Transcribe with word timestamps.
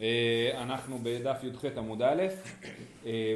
אה, 0.00 0.62
אנחנו 0.62 0.98
בדף 1.02 1.44
י"ח 1.44 1.64
עמוד 1.76 2.02
א', 2.02 2.22
אה, 3.06 3.34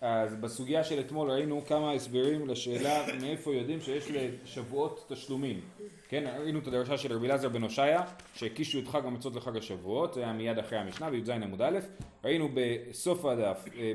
אז 0.00 0.34
בסוגיה 0.34 0.84
של 0.84 1.00
אתמול 1.00 1.30
ראינו 1.30 1.62
כמה 1.66 1.92
הסברים 1.92 2.48
לשאלה 2.48 3.06
מאיפה 3.20 3.54
יודעים 3.54 3.80
שיש 3.80 4.04
לשבועות 4.10 5.04
תשלומים. 5.08 5.60
כן, 6.08 6.34
ראינו 6.40 6.58
את 6.58 6.66
הדרשה 6.66 6.98
של 6.98 7.12
רבי 7.12 7.26
אלעזר 7.26 7.48
בן 7.48 7.62
הושעיה, 7.62 8.02
שהקישו 8.34 8.78
את 8.78 8.88
חג 8.88 9.06
המצות 9.06 9.36
לחג 9.36 9.56
השבועות, 9.56 10.14
זה 10.14 10.20
היה 10.20 10.32
מיד 10.32 10.58
אחרי 10.58 10.78
המשנה 10.78 11.10
בי"ז 11.10 11.28
עמוד 11.28 11.62
א', 11.62 11.78
ראינו 12.24 12.48
בסוף 12.54 13.24
הדף, 13.24 13.64
אה, 13.78 13.92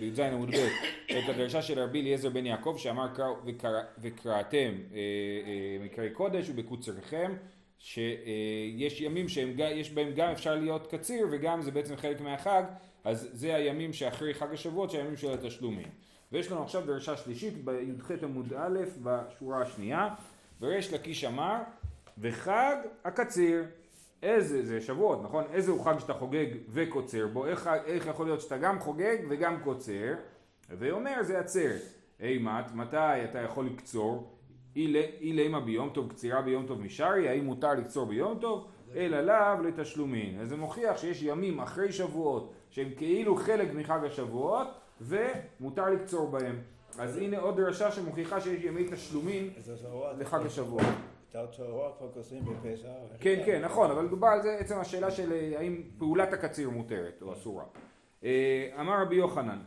בי"ז 0.00 0.18
עמוד 0.18 0.50
ב', 0.50 0.68
את 1.10 1.28
הדרשה 1.28 1.62
של 1.62 1.78
רבי 1.78 2.00
אליעזר 2.00 2.30
בן 2.30 2.46
יעקב, 2.46 2.76
שאמר 2.78 3.06
וקראתם 3.98 4.72
מקראי 5.80 6.10
קודש 6.10 6.50
ובקוצריכם 6.50 7.32
שיש 7.82 9.00
ימים 9.00 9.28
שיש 9.28 9.90
בהם 9.90 10.12
גם 10.16 10.28
אפשר 10.30 10.54
להיות 10.54 10.94
קציר 10.94 11.26
וגם 11.30 11.62
זה 11.62 11.70
בעצם 11.70 11.96
חלק 11.96 12.20
מהחג 12.20 12.62
אז 13.04 13.28
זה 13.32 13.54
הימים 13.54 13.92
שאחרי 13.92 14.34
חג 14.34 14.52
השבועות 14.52 14.90
שהימים 14.90 15.16
של 15.16 15.32
התשלומים. 15.32 15.88
ויש 16.32 16.52
לנו 16.52 16.62
עכשיו 16.62 16.86
דרשה 16.86 17.16
שלישית 17.16 17.64
בי"ח 17.64 18.10
עמוד 18.22 18.52
א' 18.52 18.78
בשורה 19.02 19.62
השנייה. 19.62 20.08
וריש 20.60 20.92
לקיש 20.92 21.24
אמר 21.24 21.56
וחג 22.18 22.76
הקציר. 23.04 23.64
איזה, 24.22 24.66
זה 24.66 24.80
שבועות 24.80 25.22
נכון? 25.22 25.44
איזה 25.52 25.70
הוא 25.70 25.84
חג 25.84 25.98
שאתה 25.98 26.14
חוגג 26.14 26.46
וקוצר 26.68 27.26
בו? 27.26 27.46
איך, 27.46 27.70
איך 27.84 28.06
יכול 28.06 28.26
להיות 28.26 28.40
שאתה 28.40 28.58
גם 28.58 28.80
חוגג 28.80 29.16
וגם 29.28 29.60
קוצר? 29.64 30.14
ואומר 30.70 31.22
זה 31.22 31.38
עצרת 31.38 31.82
אימת 32.20 32.74
מתי 32.74 33.24
אתה 33.24 33.38
יכול 33.38 33.66
לקצור 33.66 34.38
אילימה 34.76 35.60
ביום 35.60 35.90
טוב 35.90 36.10
קצירה 36.10 36.42
ביום 36.42 36.66
טוב 36.66 36.80
משרי, 36.80 37.28
האם 37.28 37.44
מותר 37.44 37.74
לקצור 37.74 38.06
ביום 38.06 38.38
טוב? 38.40 38.66
אלא 38.94 39.20
לאו 39.20 39.62
לתשלומין. 39.62 40.40
אז 40.40 40.48
זה 40.48 40.56
מוכיח 40.56 40.98
שיש 40.98 41.22
ימים 41.22 41.60
אחרי 41.60 41.92
שבועות 41.92 42.52
שהם 42.70 42.88
כאילו 42.96 43.36
חלק 43.36 43.74
מחג 43.74 44.00
השבועות 44.04 44.68
ומותר 45.00 45.90
לקצור 45.90 46.30
בהם. 46.30 46.58
אז 46.98 47.16
הנה 47.16 47.38
עוד 47.38 47.56
דרשה 47.56 47.90
שמוכיחה 47.90 48.40
שיש 48.40 48.64
ימי 48.64 48.84
תשלומין 48.90 49.50
לחג 50.18 50.46
השבועות. 50.46 50.86
כן, 53.20 53.42
כן, 53.46 53.62
נכון, 53.64 53.90
אבל 53.90 54.08
דובר 54.08 54.28
על 54.28 54.42
זה 54.42 54.56
עצם 54.60 54.78
השאלה 54.78 55.10
של 55.10 55.32
אה, 55.32 55.52
האם 55.58 55.82
פעולת 55.98 56.32
הקציר 56.32 56.70
מותרת 56.70 57.22
או 57.22 57.32
אסורה. 57.32 57.64
אה, 58.24 58.68
אמר 58.80 59.02
רבי 59.02 59.14
יוחנן, 59.14 59.58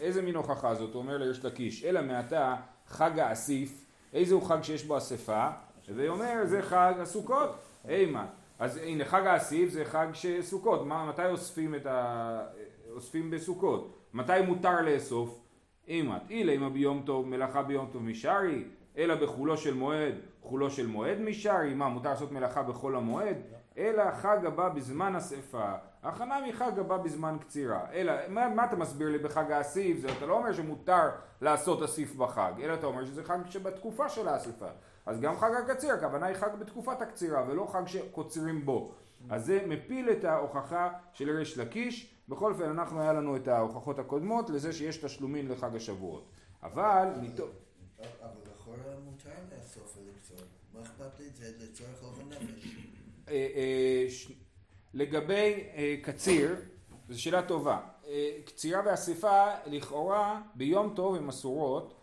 איזה 0.00 0.22
מין 0.22 0.34
הוכחה 0.34 0.74
זאת? 0.74 0.94
הוא 0.94 1.02
אומר 1.02 1.18
ליש 1.18 1.44
לקיש, 1.44 1.84
אלא 1.84 2.02
מעתה 2.02 2.56
חג 2.86 3.18
האסיף 3.18 3.85
איזה 4.16 4.34
הוא 4.34 4.42
חג 4.42 4.62
שיש 4.62 4.84
בו 4.84 4.96
אספה? 4.96 5.48
הווי 5.88 6.08
אומר 6.08 6.44
זה 6.44 6.62
חג 6.62 6.94
הסוכות, 6.98 7.50
אימה. 7.88 8.26
אז 8.58 8.76
הנה 8.76 9.04
חג 9.04 9.26
האסיף 9.26 9.70
זה 9.70 9.84
חג 9.84 10.06
סוכות, 10.40 10.86
מה, 10.86 11.06
מתי 11.06 11.26
אוספים 11.26 11.74
את 11.74 11.86
ה... 11.86 12.46
אוספים 12.92 13.30
בסוכות? 13.30 13.98
מתי 14.14 14.32
מותר 14.46 14.80
לאסוף? 14.80 15.40
אימת, 15.88 16.30
אילה 16.30 16.52
אימה 16.52 16.70
ביום 16.70 17.02
טוב, 17.06 17.28
מלאכה 17.28 17.62
ביום 17.62 17.88
טוב 17.92 18.02
משרי, 18.02 18.64
אלא 18.96 19.14
בחולו 19.14 19.56
של 19.56 19.74
מועד, 19.74 20.14
חולו 20.42 20.70
של 20.70 20.86
מועד 20.86 21.20
משרי, 21.20 21.74
מה 21.74 21.88
מותר 21.88 22.08
לעשות 22.08 22.32
מלאכה 22.32 22.62
בחול 22.62 22.96
המועד? 22.96 23.36
אלא 23.78 24.10
חג 24.10 24.46
הבא 24.46 24.68
בזמן 24.68 25.16
אספה, 25.16 25.72
הכנה 26.02 26.38
מחג 26.48 26.78
הבא 26.78 26.96
בזמן 26.96 27.36
קצירה. 27.40 27.86
אלא, 27.92 28.12
מה, 28.28 28.48
מה 28.48 28.64
אתה 28.64 28.76
מסביר 28.76 29.08
לי 29.08 29.18
בחג 29.18 29.52
האסיף? 29.52 30.00
זה 30.00 30.08
אתה 30.18 30.26
לא 30.26 30.34
אומר 30.34 30.52
שמותר 30.52 31.10
לעשות 31.40 31.82
אסיף 31.82 32.14
בחג, 32.14 32.52
אלא 32.62 32.74
אתה 32.74 32.86
אומר 32.86 33.04
שזה 33.04 33.24
חג 33.24 33.38
שבתקופה 33.50 34.08
של 34.08 34.28
האספה. 34.28 34.68
אז 35.06 35.20
גם 35.20 35.36
חג 35.38 35.50
הקציר, 35.54 35.92
הכוונה 35.92 36.26
היא 36.26 36.36
חג 36.36 36.54
בתקופת 36.58 37.02
הקצירה, 37.02 37.44
ולא 37.48 37.66
חג 37.72 37.86
שקוצרים 37.86 38.66
בו. 38.66 38.94
אז 39.30 39.46
זה 39.46 39.60
מפיל 39.66 40.10
את 40.10 40.24
ההוכחה 40.24 40.92
של 41.12 41.36
ריש 41.36 41.58
לקיש. 41.58 42.12
בכל 42.28 42.52
אופן, 42.52 42.70
אנחנו 42.70 43.00
היה 43.00 43.12
לנו 43.12 43.36
את 43.36 43.48
ההוכחות 43.48 43.98
הקודמות 43.98 44.50
לזה 44.50 44.72
שיש 44.72 44.96
תשלומים 44.96 45.48
לחג 45.48 45.76
השבועות. 45.76 46.30
אבל. 46.62 47.08
אבל 47.12 48.30
לכאורה 48.42 48.78
מותר 49.04 49.30
לאסוף 49.56 49.98
ולקצור. 49.98 50.46
מה 50.74 50.82
אכפת 50.82 51.20
לי? 51.20 51.30
זה 51.30 51.52
לצורך 51.58 52.02
אופן 52.02 52.28
נפש. 52.28 52.95
אה, 53.28 53.34
אה, 53.34 54.06
לגבי 54.94 55.64
אה, 55.76 55.96
קציר, 56.02 56.54
זו 57.08 57.22
שאלה 57.22 57.42
טובה. 57.42 57.80
קצירה 58.44 58.82
ואסיפה 58.86 59.46
לכאורה 59.66 60.42
ביום 60.54 60.92
טוב 60.96 61.14
הן 61.14 61.28
אסורות, 61.28 61.94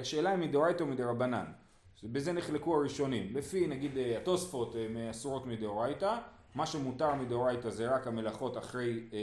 השאלה 0.00 0.30
היא 0.30 0.38
מדאורייתא 0.38 0.82
או 0.82 0.88
מדרבנן. 0.88 1.44
בזה 2.04 2.32
נחלקו 2.32 2.76
הראשונים. 2.76 3.36
לפי 3.36 3.66
נגיד 3.66 3.98
התוספות 4.16 4.74
הן 4.74 4.96
אסורות 4.96 5.46
מדאורייתא, 5.46 6.18
מה 6.54 6.66
שמותר 6.66 7.14
מדאורייתא 7.14 7.70
זה 7.70 7.94
רק 7.94 8.06
המלאכות 8.06 8.58
אחרי 8.58 9.00
אה, 9.12 9.18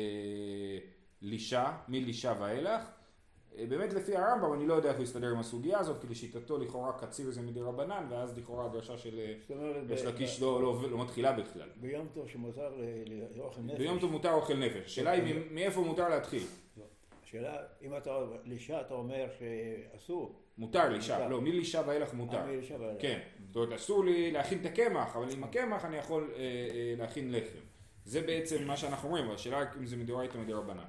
לישה, 1.21 1.77
מלישה 1.87 2.33
ואילך. 2.39 2.81
אה, 3.57 3.65
באמת 3.65 3.93
לפי 3.93 4.15
הרמב"ם 4.17 4.53
אני 4.53 4.67
לא 4.67 4.73
יודע 4.73 4.89
איך 4.89 4.97
הוא 4.97 5.03
יסתדר 5.03 5.31
עם 5.31 5.39
הסוגיה 5.39 5.79
הזאת 5.79 6.01
כי 6.01 6.07
לשיטתו 6.07 6.57
לכאורה 6.57 6.93
קציר 6.93 7.31
זה 7.31 7.41
מדי 7.41 7.61
רבנן 7.61 8.05
ואז 8.09 8.37
לכאורה 8.37 8.65
הדרשה 8.65 8.97
של 8.97 9.19
יש 9.89 10.01
לקיש 10.05 10.41
לא, 10.41 10.61
לא, 10.61 10.91
לא 10.91 11.01
מתחילה 11.01 11.31
בכלל. 11.33 11.69
ביום 11.75 12.07
טוב 12.13 12.29
שמותר 12.29 12.73
לאוכל 13.35 13.61
נפש. 13.61 13.77
ביום 13.77 13.99
טוב 13.99 14.11
מותר 14.11 14.33
אוכל 14.33 14.57
נפש. 14.57 14.85
השאלה 14.85 15.11
היא 15.11 15.35
מאיפה 15.51 15.81
מותר 15.81 16.09
להתחיל. 16.09 16.43
לא. 16.77 16.83
השאלה 17.23 17.57
אם 17.81 17.97
אתה 17.97 18.19
לישה 18.45 18.81
אתה 18.81 18.93
אומר 18.93 19.27
שאסור. 19.39 20.35
מותר 20.57 20.89
לישה, 20.89 21.27
לא 21.29 21.41
מלישה 21.41 21.81
ואילך 21.85 22.13
מותר. 22.13 22.37
אה. 22.37 22.95
כן, 22.99 23.19
זאת 23.47 23.55
אומרת 23.55 23.73
אסור 23.73 24.05
לי 24.05 24.31
להכין 24.31 24.61
את 24.61 24.65
הקמח 24.65 25.15
אבל 25.15 25.31
עם 25.31 25.43
הקמח 25.43 25.85
אני 25.85 25.97
יכול 25.97 26.31
אה, 26.35 26.39
אה, 26.39 26.93
להכין 26.97 27.31
לחם. 27.31 27.59
זה 28.05 28.21
בעצם 28.21 28.67
מה 28.67 28.77
שאנחנו 28.77 29.09
אומרים, 29.09 29.31
השאלה 29.31 29.63
אם 29.79 29.85
זה 29.85 29.97
מדאורייתא 29.97 30.37
או 30.37 30.41
מדרבנן. 30.41 30.83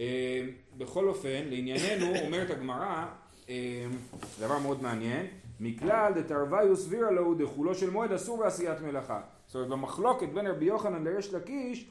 אה, 0.00 0.46
בכל 0.76 1.08
אופן, 1.08 1.44
לענייננו, 1.44 2.06
אומרת 2.26 2.50
הגמרא, 2.50 3.06
אה, 3.48 3.86
דבר 4.40 4.58
מאוד 4.58 4.82
מעניין, 4.82 5.26
מכלל 5.60 6.12
דתרוויו 6.14 6.76
סבירה 6.76 7.10
לו 7.10 7.34
דחולו 7.34 7.74
של 7.74 7.90
מועד 7.90 8.12
אסור 8.12 8.38
בעשיית 8.38 8.80
מלאכה. 8.80 9.20
זאת 9.46 9.54
אומרת, 9.54 9.68
במחלוקת 9.68 10.28
בין 10.28 10.46
רבי 10.46 10.64
יוחנן 10.64 11.04
לריש 11.04 11.34
לקיש, 11.34 11.90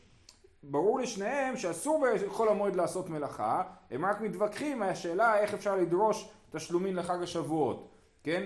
ברור 0.64 1.00
לשניהם 1.00 1.58
שאסור 1.58 2.06
בכל 2.26 2.50
המועד 2.50 2.76
לעשות 2.76 3.10
מלאכה, 3.10 3.64
הם 3.92 4.06
רק 4.06 4.22
מתווכחים 4.22 4.80
מהשאלה 4.80 5.40
איך 5.40 5.54
אפשר 5.54 5.76
לדרוש 5.76 6.30
תשלומים 6.52 6.96
לחג 6.96 7.24
השבועות, 7.24 7.90
כן? 8.24 8.44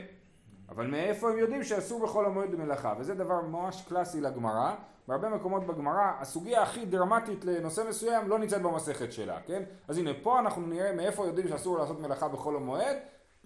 אבל 0.70 0.88
מאיפה 0.88 1.30
הם 1.30 1.38
יודעים 1.38 1.64
שאסור 1.64 2.04
בכל 2.04 2.26
המועד 2.26 2.56
מלאכה? 2.56 2.94
וזה 3.00 3.16
דבר 3.16 3.42
ממש 3.42 3.86
קלאסי 3.90 4.22
לגמרא. 4.22 4.76
בהרבה 5.08 5.30
מקומות 5.30 5.68
בגמרא, 5.68 6.12
הסוגיה 6.20 6.62
הכי 6.62 6.86
דרמטית 6.86 7.46
לנושא 7.46 7.84
מסוים 7.90 8.28
לא 8.28 8.40
נמצאת 8.40 8.62
במסכת 8.62 9.12
שלה, 9.12 9.42
כן? 9.46 9.64
אז 9.88 9.98
הנה, 9.98 10.12
פה 10.24 10.40
אנחנו 10.40 10.68
נראה 10.68 10.96
מאיפה 10.96 11.26
יודעים 11.26 11.48
שאסור 11.48 11.78
לעשות 11.78 12.00
מלאכה 12.00 12.28
בחול 12.28 12.56
המועד, 12.56 12.98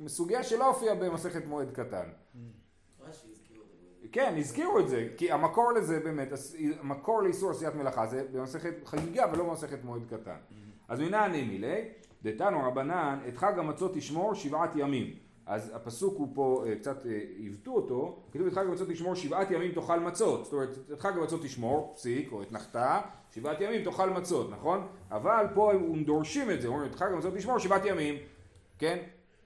סוגיה 0.08 0.44
שלא 0.44 0.68
הופיעה 0.68 0.96
במסכת 0.96 1.46
מועד 1.46 1.72
קטן. 1.72 2.06
כן, 4.12 4.36
הזכירו 4.38 4.80
את 4.80 4.90
זה, 4.90 5.08
כי 5.18 5.32
המקור 5.32 5.72
לזה 5.72 6.00
באמת, 6.00 6.28
המקור 6.80 7.24
לאיסור 7.24 7.52
עשיית 7.52 7.76
מלאכה 7.76 8.08
זה 8.08 8.26
במסכת 8.32 8.74
חגיגה 8.86 9.26
ולא 9.34 9.44
במסכת 9.44 9.84
מועד 9.84 10.02
קטן. 10.10 10.38
אז 10.88 11.00
מנעני 11.00 11.44
מילי, 11.44 11.90
דתנו 12.24 12.68
רבנן, 12.68 13.20
את 13.28 13.38
חג 13.38 13.60
המצות 13.60 13.94
תשמור 13.96 14.36
שבעת 14.36 14.76
ימים. 14.76 15.14
אז 15.46 15.72
הפסוק 15.76 16.18
הוא 16.18 16.28
פה, 16.34 16.64
אה, 16.68 16.76
קצת 16.76 17.06
אה, 17.06 17.20
עיוותו 17.38 17.72
אותו, 17.72 18.20
כתוב 18.32 18.48
את 18.48 18.54
חג 18.54 18.66
המצות 18.66 18.90
תשמור 18.90 19.16
שבעת 19.16 19.52
ימים 19.52 19.72
תאכל 19.72 20.00
מצות, 20.00 20.44
זאת 20.44 20.54
אומרת 20.54 20.70
את 20.94 21.00
חג 21.00 21.18
המצות 21.18 21.42
תשמור, 21.44 21.94
פסיק, 21.96 22.32
או 22.32 22.42
את 22.42 22.52
נחתה, 22.52 23.02
שבעת 23.32 23.62
ימים 23.62 23.84
תאכל 23.84 24.10
מצות, 24.10 24.52
נכון? 24.52 24.88
אבל 25.12 25.46
פה 25.54 25.72
הם 25.72 26.04
דורשים 26.04 26.52
את 26.52 26.62
זה, 26.62 26.68
אומרים 26.68 26.90
את 26.92 26.96
חג 26.96 27.12
המצות 27.14 27.34
תשמור 27.34 27.60
שבעת 27.60 27.86
ימים, 27.86 28.16
כן? 28.80 28.98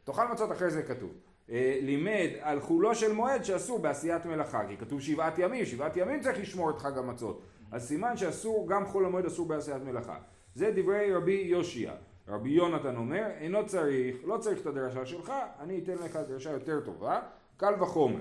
תאכל 0.04 0.28
מצות 0.32 0.52
אחרי 0.52 0.70
זה 0.70 0.84
כתוב. 0.84 1.10
אה, 1.50 1.80
לימד 1.82 2.30
על 2.40 2.60
חולו 2.60 2.96
של 2.96 3.14
מועד 3.14 3.44
שאסור 3.44 3.80
בעשיית 3.80 4.26
מלאכה, 4.26 4.68
כי 4.68 4.78
כתוב 4.78 5.02
שבעת 5.02 5.40
ימים, 5.40 5.66
שבעת 5.66 5.98
ימים 5.98 6.22
צריך 6.22 6.40
לשמור 6.40 6.70
את 6.70 6.78
חג 6.78 6.98
המצות. 6.98 7.42
אז 7.72 7.88
סימן 7.88 8.18
שאסור, 8.18 8.68
גם 8.70 8.86
חול 8.86 9.06
המועד 9.06 9.26
אסור 9.26 9.48
בעשיית 9.48 9.84
מלאכה. 9.84 10.16
זה 10.56 10.72
דברי 10.76 11.14
רבי 11.14 11.44
יושיע. 11.46 11.94
רבי 12.28 12.50
יונתן 12.50 12.96
אומר, 12.96 13.26
אינו 13.40 13.66
צריך, 13.66 14.16
לא 14.26 14.38
צריך 14.38 14.62
את 14.62 14.66
הדרשה 14.66 15.06
שלך, 15.06 15.34
אני 15.60 15.80
אתן 15.84 15.94
לך 15.94 16.20
דרשה 16.28 16.52
יותר 16.52 16.80
טובה, 16.80 17.20
קל 17.58 17.74
וחומר. 17.80 18.20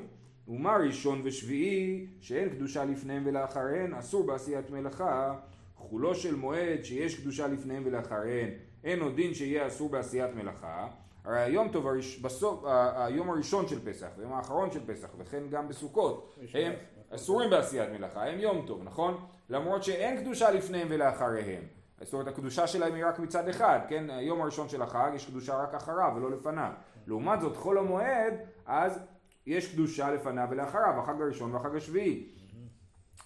ומה 0.49 0.77
ראשון 0.77 1.21
ושביעי, 1.25 2.07
שאין 2.21 2.49
קדושה 2.49 2.85
לפניהם 2.85 3.23
ולאחריהן, 3.27 3.95
אסור 3.95 4.27
בעשיית 4.27 4.71
מלאכה, 4.71 5.35
חולו 5.77 6.15
של 6.15 6.35
מועד 6.35 6.85
שיש 6.85 7.21
קדושה 7.21 7.47
לפניהם 7.47 7.83
ולאחריהן, 7.87 8.51
אין 8.85 9.01
עוד 9.01 9.17
דין 9.17 9.35
שיהיה 9.35 9.67
אסור 9.67 9.89
בעשיית 9.89 10.35
מלאכה. 10.35 10.89
הרי 11.25 11.41
היום 11.41 11.69
טוב, 11.69 11.87
הראש, 11.87 12.19
בסוף, 12.19 12.65
היום 12.97 13.31
הראשון 13.31 13.69
של 13.69 13.91
פסח, 13.91 14.09
היום 14.19 14.33
האחרון 14.33 14.71
של 14.71 14.87
פסח, 14.87 15.09
וכן 15.19 15.43
גם 15.51 15.69
בסוכות, 15.69 16.39
הם 16.55 16.73
אסורים 17.11 17.51
בעשיית 17.51 17.91
מלאכה, 17.91 18.25
הם 18.25 18.41
יום 18.41 18.65
טוב, 18.67 18.83
נכון? 18.85 19.27
למרות 19.51 19.85
שאין 19.85 20.21
קדושה 20.21 20.51
לפניהם 20.51 20.89
ולאחריהם. 20.91 21.63
זאת 22.01 22.13
אומרת 22.13 22.29
הקדושה 22.29 22.67
שלהם 22.67 22.95
היא 22.95 23.05
רק 23.07 23.19
מצד 23.19 23.49
אחד, 23.49 23.81
כן? 23.89 24.11
היום 24.11 24.43
הראשון 24.43 24.69
של 24.69 24.83
החג 24.83 25.11
יש 25.15 25.27
קדושה 25.27 25.57
רק 25.57 25.75
אחריו 25.75 26.13
ולא 26.17 26.31
לפניו. 26.31 26.71
לעומת 27.07 27.41
זאת 27.41 27.57
חול 27.57 27.79
המועד, 27.79 28.35
אז 28.67 29.01
יש 29.47 29.73
קדושה 29.73 30.11
לפניו 30.11 30.49
ולאחריו, 30.51 31.01
החג 31.01 31.23
הראשון 31.23 31.55
והחג 31.55 31.77
השביעי. 31.77 32.29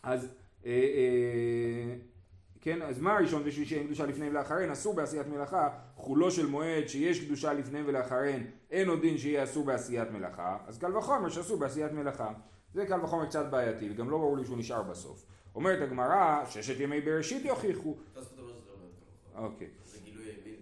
אז 0.03 0.35
אה, 0.67 0.71
אה, 0.71 1.97
כן, 2.61 2.83
אז 2.83 3.01
מה 3.01 3.17
הראשון 3.17 3.43
ושלישי 3.45 3.79
אין 3.79 3.87
קדושה 3.87 4.07
לפני 4.07 4.31
ולאחריהן? 4.31 4.71
אסור 4.71 4.95
בעשיית 4.95 5.27
מלאכה, 5.27 5.69
חולו 5.97 6.31
של 6.31 6.47
מועד 6.47 6.87
שיש 6.89 7.25
קדושה 7.25 7.53
לפני 7.53 7.83
ולאחריהן, 7.87 8.47
אין 8.71 8.89
עוד 8.89 9.01
דין 9.01 9.19
שיהיה 9.19 9.45
אסור 9.45 9.65
בעשיית 9.65 10.11
מלאכה, 10.11 10.59
אז 10.67 10.79
קל 10.79 10.97
וחומר 10.97 11.29
שאסור 11.29 11.59
בעשיית 11.59 11.93
מלאכה. 11.93 12.33
זה 12.75 12.87
קל 12.87 13.05
וחומר 13.05 13.27
קצת 13.27 13.51
בעייתי, 13.51 13.91
וגם 13.91 14.11
לא 14.11 14.19
ברור 14.19 14.37
לי 14.37 14.45
שהוא 14.45 14.59
נשאר 14.59 14.83
בסוף. 14.83 15.27
אומרת 15.55 15.83
הגמרא, 15.83 16.45
ששת 16.47 16.81
ימי 16.81 17.01
בראשית 17.01 17.45
יוכיחו. 17.45 17.97
תוספות 18.13 18.39
אומר 18.39 18.53
שזה 18.53 18.69
לא 18.69 18.75
אומר 18.75 18.89
ככה. 19.30 19.30
אוקיי. 19.45 19.69
זה 19.85 19.99
גילוי 20.05 20.25
בלתי... 20.25 20.57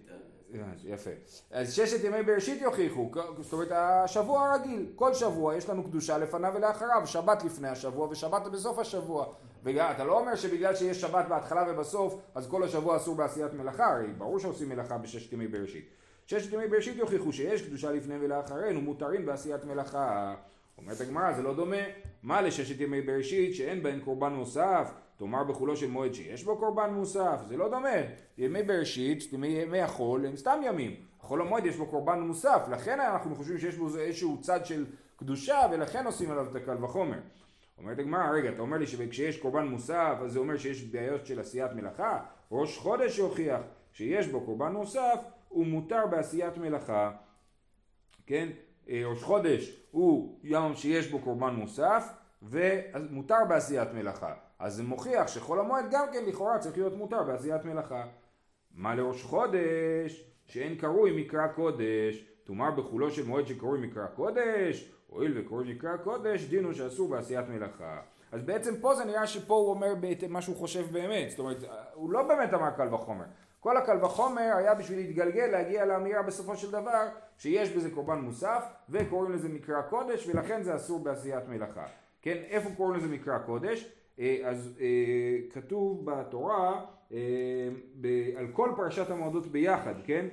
אה, 0.53 0.61
יפה. 0.83 1.09
אז 1.51 1.73
ששת 1.73 2.03
ימי 2.03 2.23
בראשית 2.23 2.61
יוכיחו, 2.61 3.11
זאת 3.39 3.53
אומרת 3.53 3.71
השבוע 3.71 4.49
הרגיל, 4.49 4.85
כל 4.95 5.13
שבוע 5.13 5.55
יש 5.55 5.69
לנו 5.69 5.83
קדושה 5.83 6.17
לפניו 6.17 6.53
ולאחריו, 6.55 7.01
שבת 7.05 7.43
לפני 7.43 7.67
השבוע 7.67 8.07
ושבת 8.07 8.41
בסוף 8.47 8.79
השבוע. 8.79 9.33
ואתה 9.63 10.03
לא 10.03 10.19
אומר 10.19 10.35
שבגלל 10.35 10.75
שיש 10.75 11.01
שבת 11.01 11.25
בהתחלה 11.29 11.65
ובסוף, 11.69 12.15
אז 12.35 12.47
כל 12.47 12.63
השבוע 12.63 12.97
אסור 12.97 13.15
בעשיית 13.15 13.53
מלאכה, 13.53 13.85
הרי 13.85 14.07
ברור 14.17 14.39
שעושים 14.39 14.69
מלאכה 14.69 14.97
בששת 14.97 15.33
ימי 15.33 15.47
בראשית. 15.47 15.89
ששת 16.25 16.53
ימי 16.53 16.67
בראשית 16.67 16.97
יוכיחו 16.97 17.33
שיש 17.33 17.61
קדושה 17.61 17.91
לפני 17.91 18.15
ולאחריהן 18.21 18.77
ומותרים 18.77 19.25
בעשיית 19.25 19.65
מלאכה. 19.65 20.35
אומרת 20.77 21.01
הגמרא 21.01 21.33
זה 21.33 21.41
לא 21.41 21.55
דומה, 21.55 21.77
מה 22.23 22.41
לששת 22.41 22.79
ימי 22.79 23.01
בראשית 23.01 23.55
שאין 23.55 23.83
בהן 23.83 23.99
קורבן 23.99 24.33
נוסף, 24.33 24.91
תאמר 25.19 25.43
בחולו 25.43 25.75
של 25.75 25.87
מועד 25.87 26.13
שיש 26.13 26.43
בו 26.43 26.57
קורבן 26.57 26.93
מוסף, 26.93 27.41
זה 27.47 27.57
לא 27.57 27.69
דומה, 27.69 27.89
ימי 28.37 28.63
בראשית, 28.63 29.33
ימי, 29.33 29.47
ימי 29.47 29.81
החול 29.81 30.25
הם 30.25 30.35
סתם 30.35 30.59
ימים, 30.63 30.95
החול 31.19 31.41
המועד 31.41 31.65
יש 31.65 31.75
בו 31.75 31.85
קורבן 31.85 32.19
מוסף, 32.19 32.67
לכן 32.71 32.99
אנחנו 32.99 33.35
חושבים 33.35 33.57
שיש 33.57 33.75
בו 33.75 33.97
איזשהו 33.97 34.41
צד 34.41 34.65
של 34.65 34.85
קדושה 35.15 35.67
ולכן 35.71 36.05
עושים 36.05 36.31
עליו 36.31 36.47
את 36.51 36.55
הקל 36.55 36.83
וחומר. 36.83 37.19
אומרת 37.77 37.99
הגמרא, 37.99 38.29
רגע, 38.29 38.49
אתה 38.49 38.61
אומר 38.61 38.77
לי 38.77 38.87
שכשיש 38.87 39.37
קורבן 39.37 39.67
מוסף, 39.67 40.17
אז 40.23 40.31
זה 40.31 40.39
אומר 40.39 40.57
שיש 40.57 40.83
בעיות 40.83 41.25
של 41.25 41.39
עשיית 41.39 41.71
מלאכה? 41.73 42.19
ראש 42.51 42.77
חודש 42.77 43.17
יוכיח 43.17 43.61
שיש 43.93 44.27
בו 44.27 44.41
קורבן 44.41 44.71
מוסף, 44.71 45.19
הוא 45.49 45.65
מותר 45.65 46.07
בעשיית 46.07 46.57
מלאכה, 46.57 47.11
כן? 48.25 48.49
אה, 48.89 49.01
ראש 49.05 49.23
חודש 49.23 49.81
הוא 49.91 50.39
יום 50.43 50.75
שיש 50.75 51.11
בו 51.11 51.19
קורבן 51.19 51.53
מוסף, 51.53 52.09
ומותר 52.43 53.45
בעשיית 53.49 53.93
מלאכה. 53.93 54.48
אז 54.59 54.75
זה 54.75 54.83
מוכיח 54.83 55.27
שחול 55.27 55.59
המועד 55.59 55.85
גם 55.91 56.05
כן 56.13 56.25
לכאורה 56.25 56.59
צריך 56.59 56.77
להיות 56.77 56.93
מותר 56.93 57.23
בעשיית 57.23 57.65
מלאכה. 57.65 58.03
מה 58.71 58.95
לראש 58.95 59.23
חודש? 59.23 60.31
שאין 60.45 60.75
קרוי 60.75 61.21
מקרא 61.23 61.47
קודש. 61.47 62.25
תאמר 62.43 62.71
בחולו 62.71 63.11
של 63.11 63.25
מועד 63.25 63.47
שקרוי 63.47 63.87
מקרא 63.87 64.07
קודש, 64.07 64.93
הואיל 65.07 65.39
וקרוי 65.39 65.73
מקרא 65.73 65.97
קודש, 65.97 66.43
דין 66.43 66.63
הוא 66.63 66.73
שאסור 66.73 67.09
בעשיית 67.09 67.49
מלאכה. 67.49 68.01
אז 68.31 68.41
בעצם 68.41 68.75
פה 68.81 68.95
זה 68.95 69.05
נראה 69.05 69.27
שפה 69.27 69.53
הוא 69.53 69.69
אומר 69.69 69.93
מה 70.29 70.41
שהוא 70.41 70.55
חושב 70.55 70.85
באמת, 70.91 71.29
זאת 71.29 71.39
אומרת, 71.39 71.57
הוא 71.93 72.11
לא 72.11 72.27
באמת 72.27 72.53
אמר 72.53 72.71
קל 72.71 72.93
וחומר. 72.93 73.25
כל 73.59 73.77
הקל 73.77 74.05
וחומר 74.05 74.51
היה 74.57 74.75
בשביל 74.75 74.99
להתגלגל, 74.99 75.45
להגיע 75.45 75.85
לאמירה 75.85 76.21
בסופו 76.21 76.55
של 76.55 76.71
דבר 76.71 77.07
שיש 77.37 77.69
בזה 77.69 77.91
קורבן 77.91 78.19
מוסף 78.19 78.63
וקוראים 78.89 79.31
לזה 79.31 79.49
מקרא 79.49 79.81
קודש 79.81 80.27
ולכן 80.27 80.63
זה 80.63 80.75
אסור 80.75 81.03
בעשיית 81.03 81.47
מלאכה. 81.47 81.85
כן, 82.21 82.37
איפה 82.49 82.69
קוראים 82.77 82.95
לזה 82.95 83.07
מקרא 83.07 83.37
קודש? 83.37 83.98
אה, 84.19 84.37
אז 84.43 84.77
אה, 84.79 84.85
כתוב 85.49 86.05
בתורה 86.05 86.85
אה, 87.11 87.17
על 88.37 88.47
כל 88.53 88.71
פרשת 88.75 89.09
המועדות 89.09 89.47
ביחד, 89.47 89.93
כן? 90.05 90.25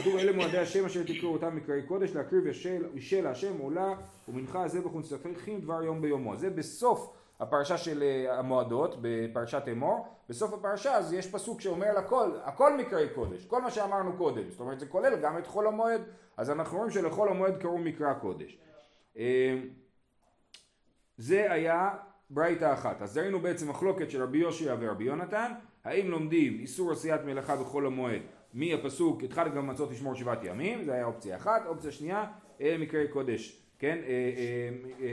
כתוב 0.00 0.16
אלה 0.16 0.32
מועדי 0.32 0.58
השם 0.58 0.84
אשר 0.84 1.02
תקראו 1.02 1.32
אותם 1.32 1.56
מקראי 1.56 1.82
קודש 1.82 2.10
להקריב 2.10 2.46
ישל 2.94 3.26
השם 3.26 3.58
עולה 3.58 3.94
ומנחה 4.28 4.68
זבח 4.68 4.94
ונצטרכים 4.94 5.60
דבר 5.60 5.82
יום 5.82 6.02
ביומו. 6.02 6.36
זה 6.36 6.50
בסוף 6.50 7.16
הפרשה 7.40 7.78
של 7.78 8.02
המועדות 8.28 8.96
בפרשת 9.00 9.62
אמור, 9.72 10.06
בסוף 10.28 10.52
הפרשה 10.52 10.94
אז 10.96 11.12
יש 11.12 11.30
פסוק 11.30 11.60
שאומר 11.60 11.86
על 11.86 11.96
הכל, 11.96 12.30
הכל 12.44 12.76
מקראי 12.76 13.08
קודש, 13.14 13.44
כל 13.44 13.62
מה 13.62 13.70
שאמרנו 13.70 14.16
קודם, 14.16 14.50
זאת 14.50 14.60
אומרת 14.60 14.80
זה 14.80 14.86
כולל 14.86 15.16
גם 15.16 15.38
את 15.38 15.46
חול 15.46 15.66
המועד, 15.66 16.00
אז 16.36 16.50
אנחנו 16.50 16.78
רואים 16.78 16.90
שלחול 16.90 17.28
המועד 17.28 17.56
קראו 17.56 17.78
מקרא 17.78 18.14
קודש. 18.14 18.58
זה 21.16 21.52
היה 21.52 21.90
ברייתא 22.32 22.72
אחת. 22.72 23.02
אז 23.02 23.18
ראינו 23.18 23.40
בעצם 23.40 23.70
מחלוקת 23.70 24.10
של 24.10 24.22
רבי 24.22 24.38
יושיע 24.38 24.76
ורבי 24.80 25.04
יונתן, 25.04 25.52
האם 25.84 26.10
לומדים 26.10 26.58
איסור 26.60 26.92
עשיית 26.92 27.20
מלאכה 27.24 27.56
בחול 27.56 27.86
המועד 27.86 28.20
מהפסוק 28.54 29.22
התחל 29.22 29.48
גם 29.48 29.66
מצות 29.66 29.90
לשמור 29.90 30.14
שבעת 30.14 30.44
ימים, 30.44 30.84
זה 30.84 30.92
היה 30.92 31.04
אופציה 31.04 31.36
אחת, 31.36 31.66
אופציה 31.66 31.92
שנייה, 31.92 32.24
אלה 32.60 32.78
מקראי 32.78 33.08
קודש, 33.08 33.62
כן, 33.78 33.98
אה, 34.04 34.10
אה, 34.10 35.04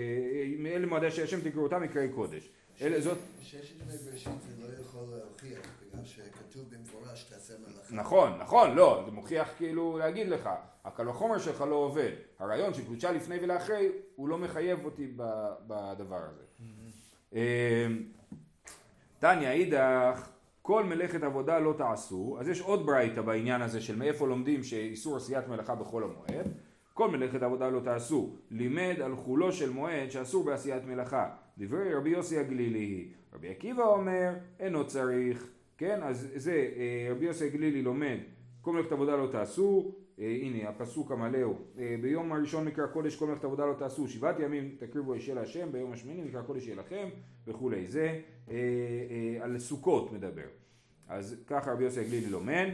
אה, 0.65 0.75
אלה 0.75 0.87
מועדי 0.87 1.11
שהשם 1.11 1.49
תקראו 1.49 1.63
אותם 1.63 1.81
מקראי 1.81 2.09
קודש. 2.09 2.49
אלה 2.81 3.01
זאת... 3.01 3.17
ששת 3.41 3.81
ימי 3.81 3.97
בראשית 4.05 4.41
זה 4.41 4.67
לא 4.67 4.81
יכול 4.81 5.01
להוכיח, 5.17 5.59
בגלל 5.81 6.05
שכתוב 6.05 6.63
במפורש 6.69 7.23
תעשה 7.23 7.53
מלאכה. 7.59 7.95
נכון, 7.95 8.31
נכון, 8.39 8.75
לא, 8.75 9.03
זה 9.05 9.11
מוכיח 9.11 9.49
כאילו 9.57 9.97
להגיד 9.97 10.27
לך, 10.27 10.49
הקל 10.85 11.09
וחומר 11.09 11.37
שלך 11.37 11.61
לא 11.61 11.75
עובד. 11.75 12.11
הרעיון 12.39 12.73
של 12.73 12.85
קדושה 12.85 13.11
לפני 13.11 13.37
ולאחרי, 13.41 13.89
הוא 14.15 14.29
לא 14.29 14.37
מחייב 14.37 14.85
אותי 14.85 15.13
בדבר 15.67 16.21
הזה. 16.29 16.43
תניא 19.19 19.49
אידך, 19.49 20.29
כל 20.61 20.83
מלאכת 20.83 21.23
עבודה 21.23 21.59
לא 21.59 21.73
תעשו, 21.77 22.37
אז 22.39 22.47
יש 22.47 22.61
עוד 22.61 22.85
ברייתא 22.85 23.21
בעניין 23.21 23.61
הזה 23.61 23.81
של 23.81 23.95
מאיפה 23.95 24.27
לומדים 24.27 24.63
שאיסור 24.63 25.17
עשיית 25.17 25.47
מלאכה 25.47 25.75
בחול 25.75 26.03
המועד. 26.03 26.47
כל 26.93 27.11
מלאכת 27.11 27.43
עבודה 27.43 27.69
לא 27.69 27.79
תעשו, 27.79 28.35
לימד 28.51 28.95
על 29.03 29.15
חולו 29.15 29.51
של 29.51 29.69
מועד 29.69 30.11
שאסור 30.11 30.43
בעשיית 30.43 30.85
מלאכה. 30.85 31.29
דברי 31.57 31.93
רבי 31.93 32.09
יוסי 32.09 32.39
הגלילי, 32.39 33.07
רבי 33.33 33.49
עקיבא 33.49 33.83
אומר, 33.83 34.33
אינו 34.59 34.87
צריך, 34.87 35.49
כן, 35.77 35.99
אז 36.03 36.31
זה, 36.35 36.51
אה, 36.51 37.11
רבי 37.11 37.25
יוסי 37.25 37.45
הגלילי 37.45 37.81
לומד, 37.81 38.17
כל 38.61 38.73
מלאכת 38.73 38.91
עבודה 38.91 39.15
לא 39.15 39.27
תעשו, 39.27 39.91
הנה 40.19 40.69
הפסוק 40.69 41.11
המלא 41.11 41.41
הוא, 41.41 41.55
אה, 41.77 41.95
ביום 42.01 42.31
הראשון 42.31 42.65
מקרא 42.65 42.87
קודש 42.87 43.15
כל 43.15 43.27
מלאכת 43.27 43.43
עבודה 43.43 43.65
לא 43.65 43.73
תעשו, 43.73 44.07
שבעת 44.07 44.39
ימים 44.39 44.75
תקריבו 44.79 45.13
אישה 45.13 45.33
להשם, 45.33 45.71
ביום 45.71 45.91
השמיני 45.91 46.21
מקרא 46.21 46.41
קודש 46.41 46.65
יהיה 46.65 46.75
לכם 46.75 47.09
וכולי, 47.47 47.87
זה 47.87 48.19
על 49.41 49.59
סוכות 49.59 50.11
מדבר. 50.13 50.47
אז 51.07 51.43
ככה 51.47 51.71
רבי 51.71 51.83
יוסי 51.83 51.99
הגלילי 51.99 52.29
לומד, 52.29 52.67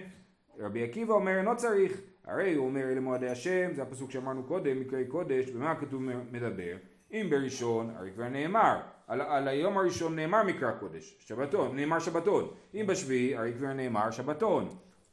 רבי 0.60 0.84
עקיבא 0.84 1.14
אומר 1.14 1.38
אינו 1.38 1.58
צריך, 1.58 2.02
הרי 2.24 2.54
הוא 2.54 2.66
אומר 2.66 2.84
אלה 2.84 3.00
מועדי 3.00 3.30
השם, 3.30 3.74
זה 3.74 3.82
הפסוק 3.82 4.12
שאמרנו 4.12 4.44
קודם, 4.44 4.80
מקראי 4.80 5.08
קודש, 5.08 5.50
במה 5.50 5.72
הכתוב 5.72 6.02
מדבר? 6.32 6.78
אם 7.12 7.28
בראשון, 7.30 7.90
הרי 7.96 8.12
כבר 8.12 8.30
נאמר, 8.30 8.82
על, 9.08 9.22
על 9.22 9.48
היום 9.48 9.78
הראשון 9.78 10.16
נאמר 10.16 10.44
מקרא 10.44 10.72
קודש, 10.72 11.18
שבתון, 11.20 11.76
נאמר 11.76 12.00
שבתון, 12.00 12.48
אם 12.74 12.86
בשביעי, 12.88 13.36
הרי 13.36 13.54
כבר 13.54 13.74
נאמר 13.74 14.12
שבתון. 14.12 14.70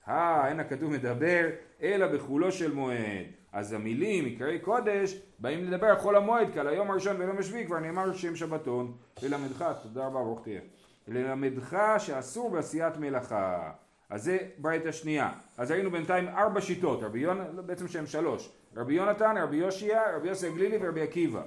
אה, 0.08 0.48
אין 0.48 0.60
הכתוב 0.60 0.92
מדבר, 0.92 1.48
אלא 1.82 2.06
בחולו 2.06 2.52
של 2.52 2.74
מועד. 2.74 3.26
אז 3.52 3.72
המילים 3.72 4.24
מקראי 4.24 4.58
קודש 4.58 5.20
באים 5.38 5.64
לדבר 5.64 5.86
על 5.86 5.98
חול 5.98 6.16
המועד, 6.16 6.52
כי 6.52 6.60
על 6.60 6.68
היום 6.68 6.90
הראשון 6.90 7.20
ויום 7.20 7.38
השביעי 7.38 7.66
כבר 7.66 7.78
נאמר 7.78 8.12
שם 8.12 8.36
שבתון. 8.36 8.92
ללמדך, 9.22 9.64
תודה 9.82 10.06
רבה, 10.06 10.20
ברוך 10.20 10.42
תהיה. 10.42 10.60
ללמדך 11.08 11.76
שאסור 11.98 12.50
בעשיית 12.50 12.96
מלאכה. 12.96 13.70
אז 14.10 14.24
זה 14.24 14.38
ברית 14.58 14.86
השנייה. 14.86 15.30
אז 15.58 15.70
ראינו 15.70 15.90
בינתיים 15.90 16.28
ארבע 16.28 16.60
שיטות, 16.60 17.02
רבי 17.02 17.18
יונתן, 17.18 17.66
בעצם 17.66 17.88
שהם 17.88 18.06
שלוש. 18.06 18.52
רבי 18.76 18.94
יונתן, 18.94 19.36
רבי 19.42 19.56
יושיע, 19.56 20.02
רבי 20.16 20.28
יוסי 20.28 20.46
הגלילי 20.46 20.78
ורבי 20.80 21.02
עקיבא. 21.02 21.42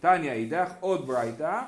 תניא 0.00 0.32
אידך, 0.32 0.72
עוד 0.80 1.06
ברייתא, 1.06 1.60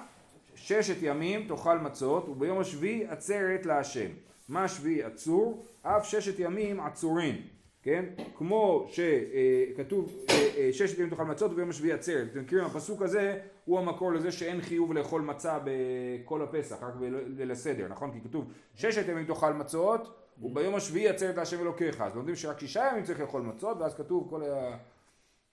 ששת 0.54 0.96
ימים 1.02 1.48
תאכל 1.48 1.78
מצות 1.78 2.28
וביום 2.28 2.58
השביעי 2.58 3.06
עצרת 3.08 3.66
להשם. 3.66 4.10
מה 4.50 4.68
שביעי 4.68 5.02
עצור? 5.02 5.64
אף 5.82 6.08
ששת 6.08 6.38
ימים 6.38 6.80
עצורים. 6.80 7.34
כן? 7.82 8.04
כמו 8.36 8.88
שכתוב 8.90 10.16
אה, 10.30 10.48
אה, 10.56 10.72
ששת 10.72 10.98
ימים 10.98 11.10
תאכל 11.10 11.24
מצות 11.24 11.52
וביום 11.52 11.70
השביעי 11.70 11.92
עצרת. 11.92 12.28
אתם 12.32 12.40
מכירים, 12.40 12.64
הפסוק 12.64 13.02
הזה 13.02 13.38
הוא 13.64 13.78
המקור 13.78 14.12
לזה 14.12 14.32
שאין 14.32 14.60
חיוב 14.60 14.92
לאכול 14.92 15.22
מצה 15.22 15.58
בכל 15.64 16.42
הפסח, 16.42 16.82
רק 16.82 16.94
בליל 16.94 17.50
הסדר, 17.50 17.88
נכון? 17.88 18.12
כי 18.12 18.20
כתוב 18.20 18.52
ששת 18.74 19.08
ימים 19.08 19.26
תאכל 19.26 19.52
מצות 19.52 20.14
וביום 20.42 20.74
השביעי 20.74 21.08
עצרת 21.08 21.36
להשם 21.36 21.60
אלוקיך. 21.60 22.00
אז 22.00 22.16
לומדים 22.16 22.36
שרק 22.36 22.60
שישה 22.60 22.88
ימים 22.92 23.04
צריך 23.04 23.20
לאכול 23.20 23.42
מצות, 23.42 23.76
ואז 23.80 23.94
כתוב 23.94 24.26
כל, 24.30 24.42
ה... 24.42 24.76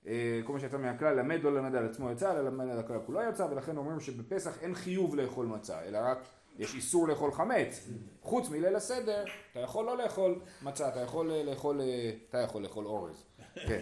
אה, 0.07 0.39
כל 0.43 0.53
מה 0.53 0.59
שיצא 0.59 0.77
מהכלל, 0.77 1.19
למד 1.19 1.43
לא 1.43 1.55
למד 1.55 1.75
על 1.75 1.85
עצמו 1.85 2.11
יצא, 2.11 2.31
אלא 2.31 2.41
למד 2.41 2.69
על 2.69 2.79
הכלל 2.79 2.99
כולו 3.05 3.21
יצא, 3.29 3.47
ולכן 3.51 3.77
אומרים 3.77 3.99
שבפסח 3.99 4.61
אין 4.61 4.75
חיוב 4.75 5.15
לאכול 5.15 5.45
מצה, 5.45 5.81
אלא 5.81 5.99
רק 6.01 6.17
יש 6.57 6.75
איסור 6.75 7.07
לאכול 7.07 7.31
חמץ. 7.31 7.87
חוץ 8.21 8.49
מליל 8.49 8.75
הסדר, 8.75 9.25
אתה 9.51 9.59
יכול 9.59 9.85
לא 9.85 9.97
לאכול 9.97 10.39
מצה, 10.61 10.87
אתה 10.87 10.99
יכול 10.99 11.31
לאכול, 11.31 11.81
אתה 12.29 12.37
יכול 12.37 12.63
לאכול 12.63 12.85
אורז. 12.85 13.23
כן. 13.55 13.79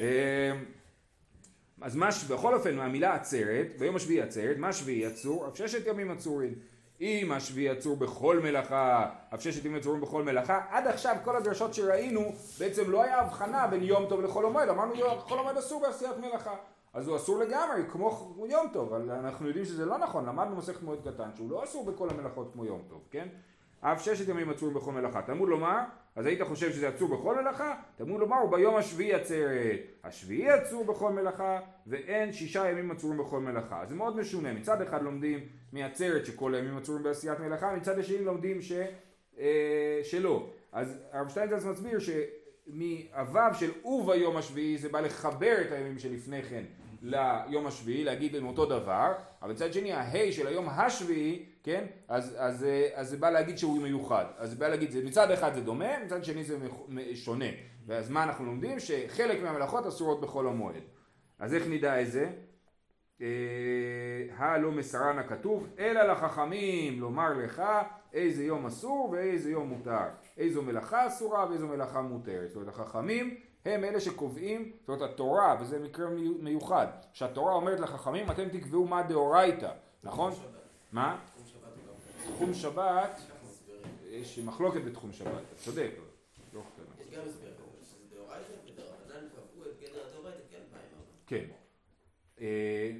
אה, 0.00 0.52
אז 1.80 1.96
מה, 1.96 2.08
בכל 2.28 2.54
אופן, 2.54 2.76
מהמילה 2.76 3.14
עצרת, 3.14 3.66
ביום 3.78 3.96
השביעי 3.96 4.20
עצרת, 4.20 4.56
מה 4.56 4.72
שביעי 4.72 5.06
עצור? 5.06 5.48
אף 5.48 5.56
ששת 5.56 5.86
ימים 5.86 6.10
עצורים. 6.10 6.54
אם 7.00 7.32
השביעי 7.32 7.68
עצור 7.68 7.96
בכל 7.96 8.40
מלאכה, 8.40 9.10
אף 9.34 9.42
ששת 9.42 9.64
ימים 9.64 9.78
עצורים 9.78 10.00
בכל 10.00 10.22
מלאכה, 10.22 10.60
עד 10.70 10.86
עכשיו 10.86 11.16
כל 11.24 11.36
הדרשות 11.36 11.74
שראינו, 11.74 12.32
בעצם 12.58 12.90
לא 12.90 13.02
היה 13.02 13.20
הבחנה 13.20 13.66
בין 13.66 13.82
יום 13.82 14.06
טוב 14.08 14.20
לחול 14.20 14.46
המועד, 14.46 14.68
אמרנו 14.68 14.94
חול 15.18 15.38
המועד 15.38 15.56
אסור 15.56 15.82
בעשיית 15.82 16.16
מלאכה. 16.18 16.54
אז 16.92 17.08
הוא 17.08 17.16
אסור 17.16 17.38
לגמרי, 17.38 17.82
כמו 17.88 18.46
יום 18.48 18.66
טוב, 18.72 18.92
אבל 18.92 19.10
אנחנו 19.10 19.46
יודעים 19.46 19.64
שזה 19.64 19.86
לא 19.86 19.98
נכון, 19.98 20.26
למדנו 20.26 20.56
מסכת 20.56 20.82
מועד 20.82 20.98
קטן, 21.08 21.30
שהוא 21.34 21.50
לא 21.50 21.64
אסור 21.64 21.84
בכל 21.92 22.10
המלאכות 22.10 22.50
כמו 22.52 22.64
יום 22.64 22.82
טוב, 22.88 23.00
כן? 23.10 23.28
אף 23.80 24.04
ששת 24.04 24.28
ימים 24.28 24.50
עצור 24.50 24.70
בכל 24.70 24.92
מלאכה. 24.92 25.22
תלמוד 25.22 25.48
לומר, 25.48 25.78
אז 26.16 26.26
היית 26.26 26.42
חושב 26.42 26.72
שזה 26.72 26.88
עצור 26.88 27.08
בכל 27.08 27.42
מלאכה? 27.42 27.74
תלמוד 27.96 28.20
לומר, 28.20 28.36
הוא 28.36 28.50
ביום 28.50 28.76
השביעי 28.76 29.14
עצרת. 29.14 29.80
השביעי 30.04 30.50
עצור 30.50 30.84
בכל 30.84 31.12
מלאכה, 31.12 31.60
ואין 31.86 32.32
שישה 32.32 32.70
ימים 32.70 32.90
עצורים 32.90 33.18
בכל 33.18 33.40
מלאכה. 33.40 33.82
זה 33.88 33.94
מאוד 33.94 34.16
משונה. 34.16 34.52
מצד 34.52 34.82
אחד 34.82 35.02
לומדים 35.02 35.40
מעצרת 35.72 36.26
שכל 36.26 36.54
הימים 36.54 36.76
עצורים 36.76 37.02
בעשיית 37.02 37.40
מלאכה, 37.40 37.76
מצד 37.76 37.98
השני 37.98 38.24
לומדים 38.24 38.62
ש... 38.62 38.72
אה, 39.38 40.00
שלא. 40.02 40.48
אז 40.72 40.98
הרב 41.12 41.28
שטיינזלץ 41.28 41.64
מסביר 41.64 41.98
שמהוו 41.98 43.54
של 43.54 43.70
וביום 43.84 44.36
השביעי 44.36 44.78
זה 44.78 44.88
בא 44.88 45.00
לחבר 45.00 45.56
את 45.66 45.72
הימים 45.72 45.98
שלפני 45.98 46.42
כן 46.42 46.64
ליום 47.02 47.66
השביעי, 47.66 48.04
להגיד 48.04 48.34
להם 48.34 48.46
אותו 48.46 48.66
דבר, 48.66 49.12
אבל 49.42 49.50
מצד 49.50 49.72
שני 49.72 49.92
ההי 49.92 50.32
של 50.32 50.46
היום 50.46 50.68
השביעי, 50.68 51.46
כן, 51.62 51.84
אז, 52.08 52.36
אז, 52.38 52.64
אה, 52.64 52.88
אז 52.94 53.08
זה 53.08 53.16
בא 53.16 53.30
להגיד 53.30 53.58
שהוא 53.58 53.82
מיוחד. 53.82 54.24
אז 54.36 54.50
זה 54.50 54.56
בא 54.56 54.68
להגיד, 54.68 54.90
זה, 54.90 55.04
מצד 55.04 55.30
אחד 55.30 55.54
זה 55.54 55.60
דומה, 55.60 56.04
מצד 56.04 56.24
שני 56.24 56.44
זה 56.44 56.58
שונה. 57.14 57.46
ואז 57.86 58.10
מה 58.10 58.24
אנחנו 58.24 58.44
לומדים? 58.44 58.80
שחלק 58.80 59.42
מהמלאכות 59.42 59.86
אסורות 59.86 60.20
בחול 60.20 60.48
המועד. 60.48 60.82
אז 61.38 61.54
איך 61.54 61.66
נדע 61.68 61.98
איזה? 61.98 62.30
הלא 64.36 64.72
מסרן 64.72 65.18
הכתוב, 65.18 65.66
אלא 65.78 66.02
לחכמים 66.02 67.00
לומר 67.00 67.32
לך 67.44 67.62
איזה 68.12 68.44
יום 68.44 68.66
אסור 68.66 69.10
ואיזה 69.12 69.50
יום 69.50 69.68
מותר, 69.68 70.04
איזו 70.38 70.62
מלאכה 70.62 71.06
אסורה 71.06 71.46
ואיזו 71.50 71.68
מלאכה 71.68 72.02
מותרת. 72.02 72.48
זאת 72.48 72.56
אומרת 72.56 72.68
החכמים 72.68 73.36
הם 73.64 73.84
אלה 73.84 74.00
שקובעים, 74.00 74.72
זאת 74.80 74.88
אומרת 74.88 75.10
התורה, 75.10 75.56
וזה 75.60 75.78
מקרה 75.78 76.06
מיוחד, 76.38 76.86
שהתורה 77.12 77.54
אומרת 77.54 77.80
לחכמים 77.80 78.30
אתם 78.30 78.48
תקבעו 78.48 78.86
מה 78.86 79.02
דאורייתא, 79.02 79.70
נכון? 80.04 80.32
מה? 80.92 81.18
תחום 82.34 82.54
שבת, 82.54 83.20
יש 84.10 84.38
מחלוקת 84.38 84.84
בתחום 84.84 85.12
שבת, 85.12 85.26
אתה 85.26 85.54
צודק. 85.56 85.90
לא 86.54 86.60
יש 87.00 87.06
גם 87.16 87.22
הסבר, 87.26 87.48
שזה 87.82 87.96
דאורייתא 88.14 88.52
ודרבנן 88.66 89.28
קבעו 89.28 89.64
את 89.70 89.80
גדר 89.80 90.00
הדאורייתא 90.08 90.42
פעמים. 90.50 91.04
כן. 91.26 91.61
אה, 92.42 92.46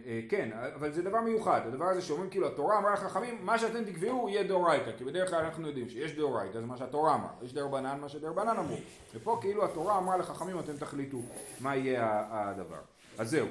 אה, 0.07 0.21
כן, 0.29 0.51
אבל 0.75 0.93
זה 0.93 1.03
דבר 1.03 1.21
מיוחד, 1.21 1.61
הדבר 1.67 1.85
הזה 1.85 2.03
שאומרים 2.03 2.31
כאילו 2.31 2.47
התורה 2.47 2.79
אמרה 2.79 2.93
לחכמים 2.93 3.39
מה 3.47 3.59
שאתם 3.59 3.85
תקבעו 3.85 4.29
יהיה 4.29 4.43
דאורייתא, 4.43 4.93
כי 4.99 5.05
בדרך 5.05 5.31
כלל 5.31 5.45
אנחנו 5.45 5.67
יודעים 5.67 5.89
שיש 5.89 6.17
דאורייתא 6.17 6.61
זה 6.61 6.67
מה 6.67 6.77
שהתורה 6.77 7.15
אמרה, 7.15 7.31
יש 7.43 7.53
דרבנן 7.53 8.01
מה 8.01 8.09
שדרבנן 8.09 8.57
אמרו, 8.59 8.77
ופה 9.15 9.39
כאילו 9.41 9.65
התורה 9.65 9.99
אמרה 9.99 10.17
לחכמים 10.17 10.59
אתם 10.59 10.77
תחליטו 10.77 11.19
מה 11.61 11.77
יהיה 11.77 12.27
הדבר, 12.31 12.81
אז 13.19 13.31
זהו. 13.31 13.47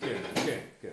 כן, 0.00 0.22
כן, 0.46 0.60
כן. 0.80 0.92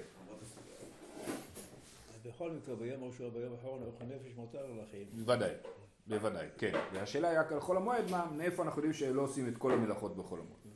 בכל 2.26 2.52
מקרה 2.52 2.76
ביום 2.76 3.04
ראשון 3.04 3.30
ביום 3.30 3.54
האחרון 3.54 3.82
אוכל 3.88 4.06
נפש 4.06 4.36
מותר 4.36 4.66
לכם. 4.84 4.98
בוודאי, 5.14 5.52
בוודאי, 6.08 6.48
כן, 6.58 6.80
והשאלה 6.94 7.30
היא 7.30 7.40
רק 7.40 7.52
על 7.52 7.60
חול 7.60 7.78
המועד, 7.78 8.12
מה, 8.12 8.26
מאיפה 8.38 8.64
אנחנו 8.64 8.80
יודעים 8.80 8.94
שלא 8.94 9.22
עושים 9.22 9.48
את 9.48 9.58
כל 9.58 9.72
המלאכות 9.72 10.16
בחול 10.16 10.40
המועד. 10.40 10.69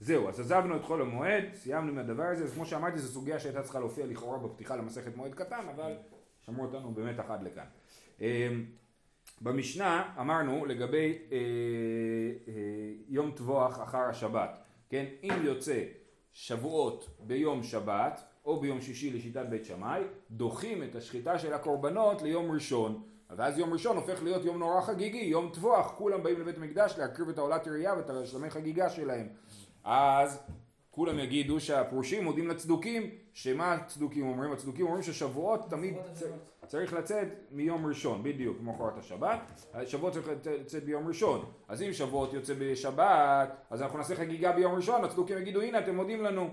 זהו, 0.00 0.28
אז 0.28 0.40
עזבנו 0.40 0.76
את 0.76 0.84
חול 0.84 1.02
המועד, 1.02 1.44
סיימנו 1.54 1.88
עם 1.92 1.98
הדבר 1.98 2.22
הזה, 2.22 2.44
אז 2.44 2.54
כמו 2.54 2.66
שאמרתי 2.66 2.98
זו 2.98 3.12
סוגיה 3.12 3.40
שהייתה 3.40 3.62
צריכה 3.62 3.78
להופיע 3.78 4.06
לכאורה 4.06 4.38
בפתיחה 4.38 4.76
למסכת 4.76 5.16
מועד 5.16 5.34
קטן, 5.34 5.66
אבל 5.74 5.92
שמרו 6.40 6.64
אותנו 6.64 6.94
באמת 6.94 7.20
אחד 7.20 7.42
לכאן. 7.42 7.64
אמ, 8.20 8.64
במשנה 9.40 10.14
אמרנו 10.20 10.66
לגבי 10.66 11.18
אה, 11.32 11.36
אה, 12.48 12.52
יום 13.08 13.30
טבוח 13.30 13.82
אחר 13.82 13.98
השבת, 13.98 14.58
כן, 14.88 15.04
אם 15.22 15.34
יוצא 15.42 15.84
שבועות 16.32 17.08
ביום 17.20 17.62
שבת 17.62 18.22
או 18.44 18.60
ביום 18.60 18.80
שישי 18.80 19.10
לשיטת 19.10 19.46
בית 19.50 19.64
שמאי, 19.64 20.02
דוחים 20.30 20.82
את 20.82 20.94
השחיטה 20.94 21.38
של 21.38 21.52
הקורבנות 21.52 22.22
ליום 22.22 22.50
ראשון, 22.50 23.02
ואז 23.30 23.58
יום 23.58 23.72
ראשון 23.72 23.96
הופך 23.96 24.22
להיות 24.22 24.44
יום 24.44 24.58
נורא 24.58 24.80
חגיגי, 24.80 25.18
יום 25.18 25.50
טבוח, 25.54 25.94
כולם 25.98 26.22
באים 26.22 26.40
לבית 26.40 26.56
המקדש 26.56 26.94
להקריב 26.98 27.28
את 27.28 27.38
העולת 27.38 27.66
ירייה 27.66 27.94
ואת 27.94 28.10
השלמי 28.10 28.50
חגיגה 28.50 28.90
שלהם. 28.90 29.28
אז 29.84 30.38
כולם 30.90 31.18
יגידו 31.18 31.60
שהפרושים 31.60 32.24
מודים 32.24 32.48
לצדוקים, 32.48 33.10
שמה 33.32 33.72
הצדוקים 33.72 34.26
אומרים? 34.26 34.52
הצדוקים 34.52 34.86
אומרים 34.86 35.02
ששבועות 35.02 35.70
תמיד 35.70 35.94
צריך 36.66 36.92
לצאת 36.92 37.28
מיום 37.50 37.86
ראשון, 37.86 38.22
בדיוק, 38.22 38.56
מחרת 38.62 38.98
השבת, 38.98 39.38
שבועות 39.86 40.12
צריך 40.12 40.28
לצאת 40.60 40.84
ביום 40.84 41.08
ראשון, 41.08 41.44
אז 41.68 41.82
אם 41.82 41.92
שבועות 41.92 42.32
יוצא 42.32 42.54
בשבת, 42.58 43.56
אז 43.70 43.82
אנחנו 43.82 43.98
נעשה 43.98 44.16
חגיגה 44.16 44.52
ביום 44.52 44.74
ראשון, 44.74 45.04
הצדוקים 45.04 45.38
יגידו 45.38 45.60
הנה 45.60 45.78
אתם 45.78 45.96
מודים 45.96 46.22
לנו, 46.22 46.50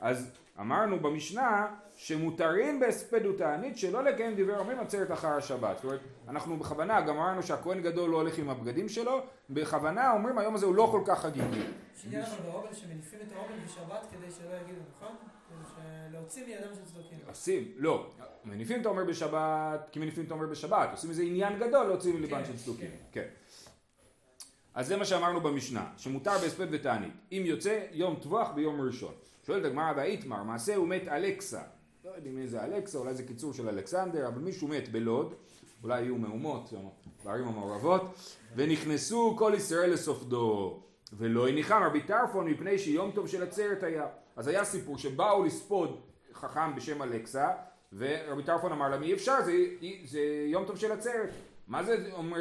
אז 0.00 0.30
אמרנו 0.60 1.00
במשנה 1.00 1.66
שמותרים 1.96 2.80
בהספד 2.80 3.26
ותענית 3.26 3.78
שלא 3.78 4.04
לקיים 4.04 4.34
דברי 4.36 4.56
יומין 4.56 4.78
עצרת 4.78 5.12
אחר 5.12 5.28
השבת. 5.28 5.76
זאת 5.76 5.84
אומרת, 5.84 6.00
אנחנו 6.28 6.56
בכוונה, 6.56 7.00
גם 7.00 7.16
אמרנו 7.16 7.42
שהכהן 7.42 7.80
גדול 7.80 8.10
לא 8.10 8.16
הולך 8.16 8.38
עם 8.38 8.50
הבגדים 8.50 8.88
שלו, 8.88 9.20
בכוונה 9.50 10.12
אומרים 10.12 10.38
היום 10.38 10.54
הזה 10.54 10.66
הוא 10.66 10.74
לא 10.74 10.88
כל 10.92 11.02
כך 11.06 11.20
חגיגי. 11.20 11.62
שיהיה 12.02 12.28
לנו 12.28 12.52
באובן 12.52 12.74
שמניפים 12.74 13.18
את 13.28 13.32
האובן 13.32 13.64
בשבת 13.66 14.06
כדי 14.10 14.30
שלא 14.30 14.54
יגידו, 14.62 14.80
נכון? 14.96 15.16
להוציא 16.12 16.46
מידם 16.46 16.74
של 16.74 16.84
צדוקים. 16.84 17.18
עושים, 17.26 17.72
לא. 17.76 18.10
מניפים 18.44 18.80
אתה 18.80 18.88
אומר 18.88 19.04
בשבת, 19.04 19.88
כי 19.92 19.98
מניפים 19.98 20.24
אתה 20.24 20.34
אומר 20.34 20.46
בשבת, 20.46 20.88
עושים 20.92 21.10
איזה 21.10 21.22
עניין 21.22 21.58
גדול 21.58 21.86
להוציא 21.86 22.14
מליבן 22.14 22.44
כן, 22.44 22.44
של 22.44 22.56
צדוקים. 22.56 22.90
כן. 23.12 23.26
אז 24.74 24.86
זה 24.86 24.96
מה 24.96 25.04
שאמרנו 25.04 25.40
במשנה, 25.40 25.92
שמותר 25.96 26.38
בהספד 26.38 26.66
ותענית. 26.70 27.12
אם 27.32 27.42
יוצא 27.44 27.86
יום 27.92 28.16
טבוח 28.22 28.50
ביום 28.50 28.80
ראשון. 28.80 29.14
שואלת 29.46 29.64
הגמרא 29.64 29.92
והאיתמר, 29.96 30.42
מעשה 30.42 30.76
הוא 30.76 30.88
מת 30.88 31.08
אלכסה. 31.08 31.62
לא 32.04 32.10
יודעים 32.10 32.34
מי 32.34 32.48
זה 32.48 32.64
אלכסה, 32.64 32.98
אולי 32.98 33.14
זה 33.14 33.22
קיצור 33.22 33.52
של 33.52 33.68
אלכסנדר, 33.68 34.28
אבל 34.28 34.40
מישהו 34.40 34.68
מת 34.68 34.88
בלוד, 34.88 35.34
אולי 35.82 36.02
היו 36.02 36.16
מהומות 36.16 36.72
בערים 37.24 37.48
המעורבות, 37.48 38.02
ונכנסו 38.56 39.34
כל 39.38 39.52
ישראל 39.56 39.90
לסופדו. 39.90 40.82
ולא 41.12 41.48
הניחם 41.48 41.82
רבי 41.86 42.00
טרפון 42.00 42.48
מפני 42.48 42.78
שיום 42.78 43.10
טוב 43.10 43.28
של 43.28 43.42
עצרת 43.42 43.82
היה. 43.82 44.06
אז 44.36 44.48
היה 44.48 44.64
סיפור 44.64 44.98
שבאו 44.98 45.44
לספוד 45.44 46.00
חכם 46.34 46.76
בשם 46.76 47.02
אלכסה, 47.02 47.48
ורבי 47.92 48.42
טרפון 48.42 48.72
אמר 48.72 48.88
להם 48.88 49.02
אי 49.02 49.14
אפשר, 49.14 49.42
זה, 49.44 49.52
זה 50.04 50.20
יום 50.46 50.64
טוב 50.64 50.76
של 50.76 50.92
עצרת. 50.92 51.30
מה 51.68 51.82
זה 51.82 52.10
אומר 52.12 52.38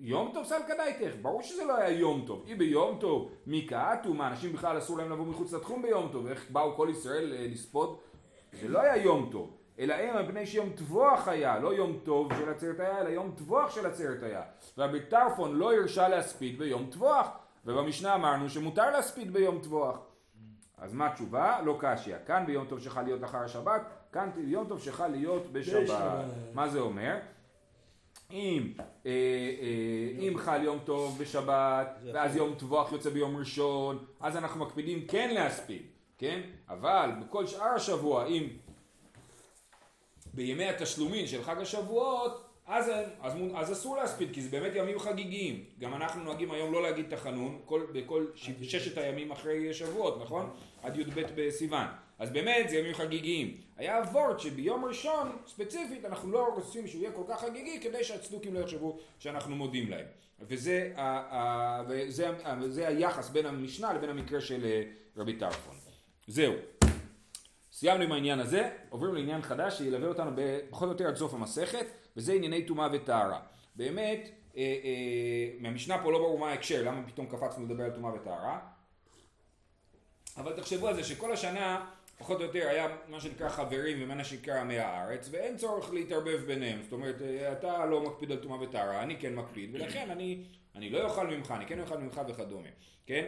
יום 0.00 0.30
טוב 0.34 0.44
סלקא 0.44 0.74
דייתך, 0.76 1.16
ברור 1.22 1.42
שזה 1.42 1.64
לא 1.64 1.76
היה 1.76 1.98
יום 1.98 2.24
טוב. 2.26 2.44
אי 2.46 2.54
ביום 2.54 2.98
טוב, 3.00 3.30
מי 3.46 3.66
קהתו, 3.66 4.14
מה 4.14 4.28
אנשים 4.28 4.52
בכלל 4.52 4.78
אסור 4.78 4.98
להם 4.98 5.12
לבוא 5.12 5.26
מחוץ 5.26 5.52
לתחום 5.52 5.82
ביום 5.82 6.08
טוב, 6.12 6.26
איך 6.26 6.50
באו 6.50 6.76
כל 6.76 6.88
ישראל 6.90 7.32
אה, 7.32 7.46
לספוד? 7.50 7.96
זה 8.52 8.68
לא 8.68 8.80
היה 8.80 8.96
יום 8.96 9.28
טוב, 9.32 9.56
אלא 9.78 9.94
הם 9.94 10.24
מפני 10.24 10.46
שיום 10.46 10.70
טבוח 10.70 11.28
היה, 11.28 11.58
לא 11.58 11.74
יום 11.74 11.98
טוב 12.04 12.32
של 12.38 12.48
עצרת 12.48 12.80
היה, 12.80 13.00
אלא 13.00 13.08
יום 13.08 13.34
טבוח 13.36 13.74
של 13.74 13.86
עצרת 13.86 14.22
היה. 14.22 14.42
רבי 14.78 15.00
טרפון 15.00 15.54
לא 15.54 15.74
הרשה 15.74 16.08
להספיד 16.08 16.58
ביום 16.58 16.86
טבוח, 16.90 17.28
ובמשנה 17.66 18.14
אמרנו 18.14 18.50
שמותר 18.50 18.90
להספיד 18.90 19.32
ביום 19.32 19.58
טבוח. 19.58 19.98
אז 20.78 20.92
מה 20.92 21.06
התשובה? 21.06 21.60
לא 21.64 21.78
קשיא. 21.80 22.16
כאן 22.26 22.44
ביום 22.46 22.66
טוב 22.66 22.80
שחל 22.80 23.02
להיות 23.02 23.24
אחר 23.24 23.38
השבת, 23.38 23.82
כאן 24.12 24.30
ביום 24.34 24.68
טוב 24.68 24.80
שחל 24.80 25.08
להיות 25.08 25.52
בשבת. 25.52 26.24
מה 26.54 26.68
זה 26.68 26.80
אומר? 26.80 27.16
אם, 28.30 28.72
אה, 29.06 29.10
אה, 29.10 30.28
אם 30.28 30.38
חל 30.38 30.62
יום 30.62 30.78
טוב 30.84 31.18
בשבת, 31.18 31.98
ואז 32.12 32.36
יום 32.36 32.54
טבוח 32.54 32.92
יוצא 32.92 33.10
ביום 33.10 33.36
ראשון, 33.36 34.04
אז 34.20 34.36
אנחנו 34.36 34.64
מקפידים 34.64 35.06
כן 35.06 35.34
להספיד, 35.34 35.82
כן? 36.18 36.40
אבל 36.68 37.10
בכל 37.20 37.46
שאר 37.46 37.74
השבוע, 37.74 38.26
אם 38.26 38.48
בימי 40.34 40.68
התשלומים 40.68 41.26
של 41.26 41.42
חג 41.42 41.60
השבועות, 41.60 42.43
אז, 42.66 42.90
אז, 43.20 43.32
אז 43.54 43.72
אסור 43.72 43.96
להספיד, 43.96 44.32
כי 44.32 44.42
זה 44.42 44.48
באמת 44.50 44.72
ימים 44.74 44.98
חגיגיים. 44.98 45.64
גם 45.78 45.94
אנחנו 45.94 46.24
נוהגים 46.24 46.50
היום 46.50 46.72
לא 46.72 46.82
להגיד 46.82 47.06
תחנון 47.08 47.58
כל, 47.64 47.86
בכל 47.92 48.26
ש, 48.34 48.50
ששת 48.62 48.98
הימים 48.98 49.30
אחרי 49.30 49.74
שבועות, 49.74 50.20
נכון? 50.22 50.50
עד 50.82 50.96
י"ב 50.96 51.22
בסיוון. 51.34 51.86
אז 52.18 52.30
באמת 52.30 52.68
זה 52.68 52.76
ימים 52.76 52.94
חגיגיים. 52.94 53.56
היה 53.76 54.02
וורט 54.12 54.40
שביום 54.40 54.84
ראשון, 54.84 55.36
ספציפית, 55.46 56.04
אנחנו 56.04 56.30
לא 56.32 56.48
רוצים 56.54 56.86
שהוא 56.86 57.02
יהיה 57.02 57.12
כל 57.12 57.22
כך 57.28 57.40
חגיגי, 57.40 57.80
כדי 57.80 58.04
שהצדוקים 58.04 58.54
לא 58.54 58.60
יחשבו 58.60 58.98
שאנחנו 59.18 59.56
מודים 59.56 59.90
להם. 59.90 60.06
וזה, 60.40 60.92
וזה, 61.88 62.30
וזה 62.60 62.88
היחס 62.88 63.30
בין 63.30 63.46
המשנה 63.46 63.92
לבין 63.92 64.10
המקרה 64.10 64.40
של 64.40 64.64
אה, 64.64 64.82
רבי 65.16 65.36
טרפון. 65.36 65.74
זהו. 66.26 66.52
סיימנו 67.72 68.04
עם 68.04 68.12
העניין 68.12 68.40
הזה, 68.40 68.70
עוברים 68.88 69.14
לעניין 69.14 69.42
חדש 69.42 69.78
שילווה 69.78 70.08
אותנו 70.08 70.30
פחות 70.70 70.88
או 70.88 70.92
יותר 70.92 71.08
עד 71.08 71.16
סוף 71.16 71.34
המסכת, 71.34 71.86
וזה 72.16 72.32
ענייני 72.32 72.64
טומאה 72.64 72.88
וטהרה. 72.92 73.40
באמת, 73.76 74.30
אה, 74.56 74.62
אה, 74.62 75.50
מהמשנה 75.60 76.02
פה 76.02 76.12
לא 76.12 76.18
ברור 76.18 76.38
מה 76.38 76.50
ההקשר, 76.50 76.82
למה 76.82 77.06
פתאום 77.06 77.26
קפצנו 77.26 77.64
לדבר 77.64 77.84
על 77.84 77.90
טומאה 77.90 78.14
וטהרה, 78.14 78.60
אבל 80.36 80.52
תחשבו 80.52 80.88
על 80.88 80.94
זה 80.94 81.04
שכל 81.04 81.32
השנה 81.32 81.86
פחות 82.18 82.40
או 82.40 82.46
יותר 82.46 82.68
היה 82.68 82.96
מה 83.08 83.20
שנקרא 83.20 83.48
חברים 83.48 83.98
ומה 84.02 84.24
שנקרא 84.24 84.60
עמי 84.60 84.78
הארץ 84.78 85.28
ואין 85.32 85.56
צורך 85.56 85.92
להתערבב 85.92 86.40
ביניהם. 86.46 86.82
זאת 86.82 86.92
אומרת 86.92 87.22
אה, 87.22 87.52
אתה 87.52 87.86
לא 87.86 88.00
מקפיד 88.00 88.32
על 88.32 88.38
טומאה 88.38 88.62
וטהרה 88.62 89.02
אני 89.02 89.16
כן 89.16 89.34
מקפיד 89.34 89.70
ולכן 89.74 90.10
אני, 90.10 90.44
אני 90.74 90.90
לא 90.90 91.04
אוכל 91.04 91.26
ממך 91.26 91.54
אני 91.56 91.66
כן 91.66 91.80
אוכל 91.80 91.98
ממך 91.98 92.20
וכדומה 92.28 92.68
כן? 93.06 93.26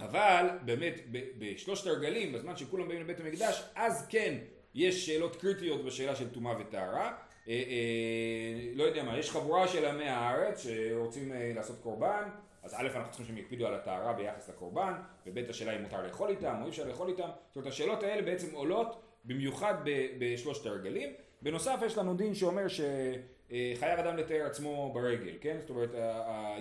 אבל 0.00 0.46
באמת 0.64 1.00
בשלושת 1.38 1.86
הרגלים 1.86 2.32
בזמן 2.32 2.56
שכולם 2.56 2.88
באים 2.88 3.00
לבית 3.00 3.20
המקדש 3.20 3.62
אז 3.74 4.06
כן 4.08 4.34
יש 4.74 5.06
שאלות 5.06 5.36
קריטיות 5.36 5.84
בשאלה 5.84 6.16
של 6.16 6.30
טומאה 6.30 6.60
וטהרה 6.60 7.16
אה, 7.48 7.52
אה, 7.52 8.70
לא 8.74 8.84
יודע 8.84 9.02
מה, 9.02 9.18
יש 9.18 9.30
חבורה 9.30 9.68
של 9.68 9.84
עמי 9.86 10.08
הארץ 10.08 10.62
שרוצים 10.62 11.32
אה, 11.32 11.52
לעשות 11.54 11.80
קורבן, 11.82 12.28
אז 12.62 12.74
א' 12.74 12.88
אנחנו 12.94 13.10
צריכים 13.10 13.26
שהם 13.26 13.38
יקפידו 13.38 13.66
על 13.66 13.74
הטהרה 13.74 14.12
ביחס 14.12 14.48
לקורבן, 14.48 14.92
וב' 15.26 15.38
השאלה 15.48 15.76
אם 15.76 15.82
מותר 15.82 16.02
לאכול 16.02 16.30
איתם 16.30 16.56
או 16.60 16.64
אי 16.64 16.70
אפשר 16.70 16.88
לאכול 16.88 17.08
איתם, 17.08 17.28
זאת 17.48 17.56
אומרת 17.56 17.72
השאלות 17.72 18.02
האלה 18.02 18.22
בעצם 18.22 18.54
עולות 18.54 19.02
במיוחד 19.24 19.74
בשלושת 20.18 20.66
הרגלים. 20.66 21.12
בנוסף 21.42 21.80
יש 21.86 21.98
לנו 21.98 22.14
דין 22.14 22.34
שאומר 22.34 22.66
שחייב 22.68 23.98
אדם 23.98 24.16
לתאר 24.16 24.46
עצמו 24.46 24.92
ברגל, 24.94 25.34
כן? 25.40 25.56
זאת 25.60 25.70
אומרת, 25.70 25.90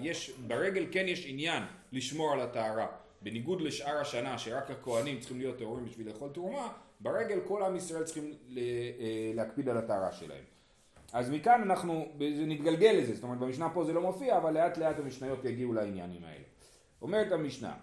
יש, 0.02 0.32
ברגל 0.48 0.86
כן 0.92 1.08
יש 1.08 1.26
עניין 1.28 1.64
לשמור 1.92 2.34
על 2.34 2.42
הטהרה. 2.42 2.88
בניגוד 3.22 3.62
לשאר 3.62 3.98
השנה 3.98 4.38
שרק 4.38 4.72
הכהנים 4.72 5.20
צריכים 5.20 5.38
להיות 5.38 5.58
טהורים 5.58 5.86
בשביל 5.86 6.08
לאכול 6.08 6.30
תרומה, 6.34 6.74
ברגל 7.00 7.40
כל 7.48 7.64
עם 7.64 7.76
ישראל 7.76 8.04
צריכים 8.04 8.34
אה, 8.58 8.62
להקפיד 9.36 9.70
על 9.70 9.78
הטהרה 9.78 10.12
שלהם. 10.12 10.53
אז 11.14 11.30
מכאן 11.30 11.62
אנחנו, 11.62 12.06
זה 12.36 12.46
נתגלגל 12.46 12.96
לזה, 12.98 13.14
זאת 13.14 13.24
אומרת 13.24 13.40
במשנה 13.40 13.70
פה 13.70 13.84
זה 13.84 13.94
לא 13.94 14.02
מופיע, 14.02 14.38
אבל 14.38 14.54
לאט 14.54 14.78
לאט 14.78 15.00
המשניות 15.00 15.46
יגיעו 15.46 15.74
לעניינים 15.74 16.24
האלה. 16.24 16.44
אומרת 17.02 17.32
המשנה, 17.32 17.74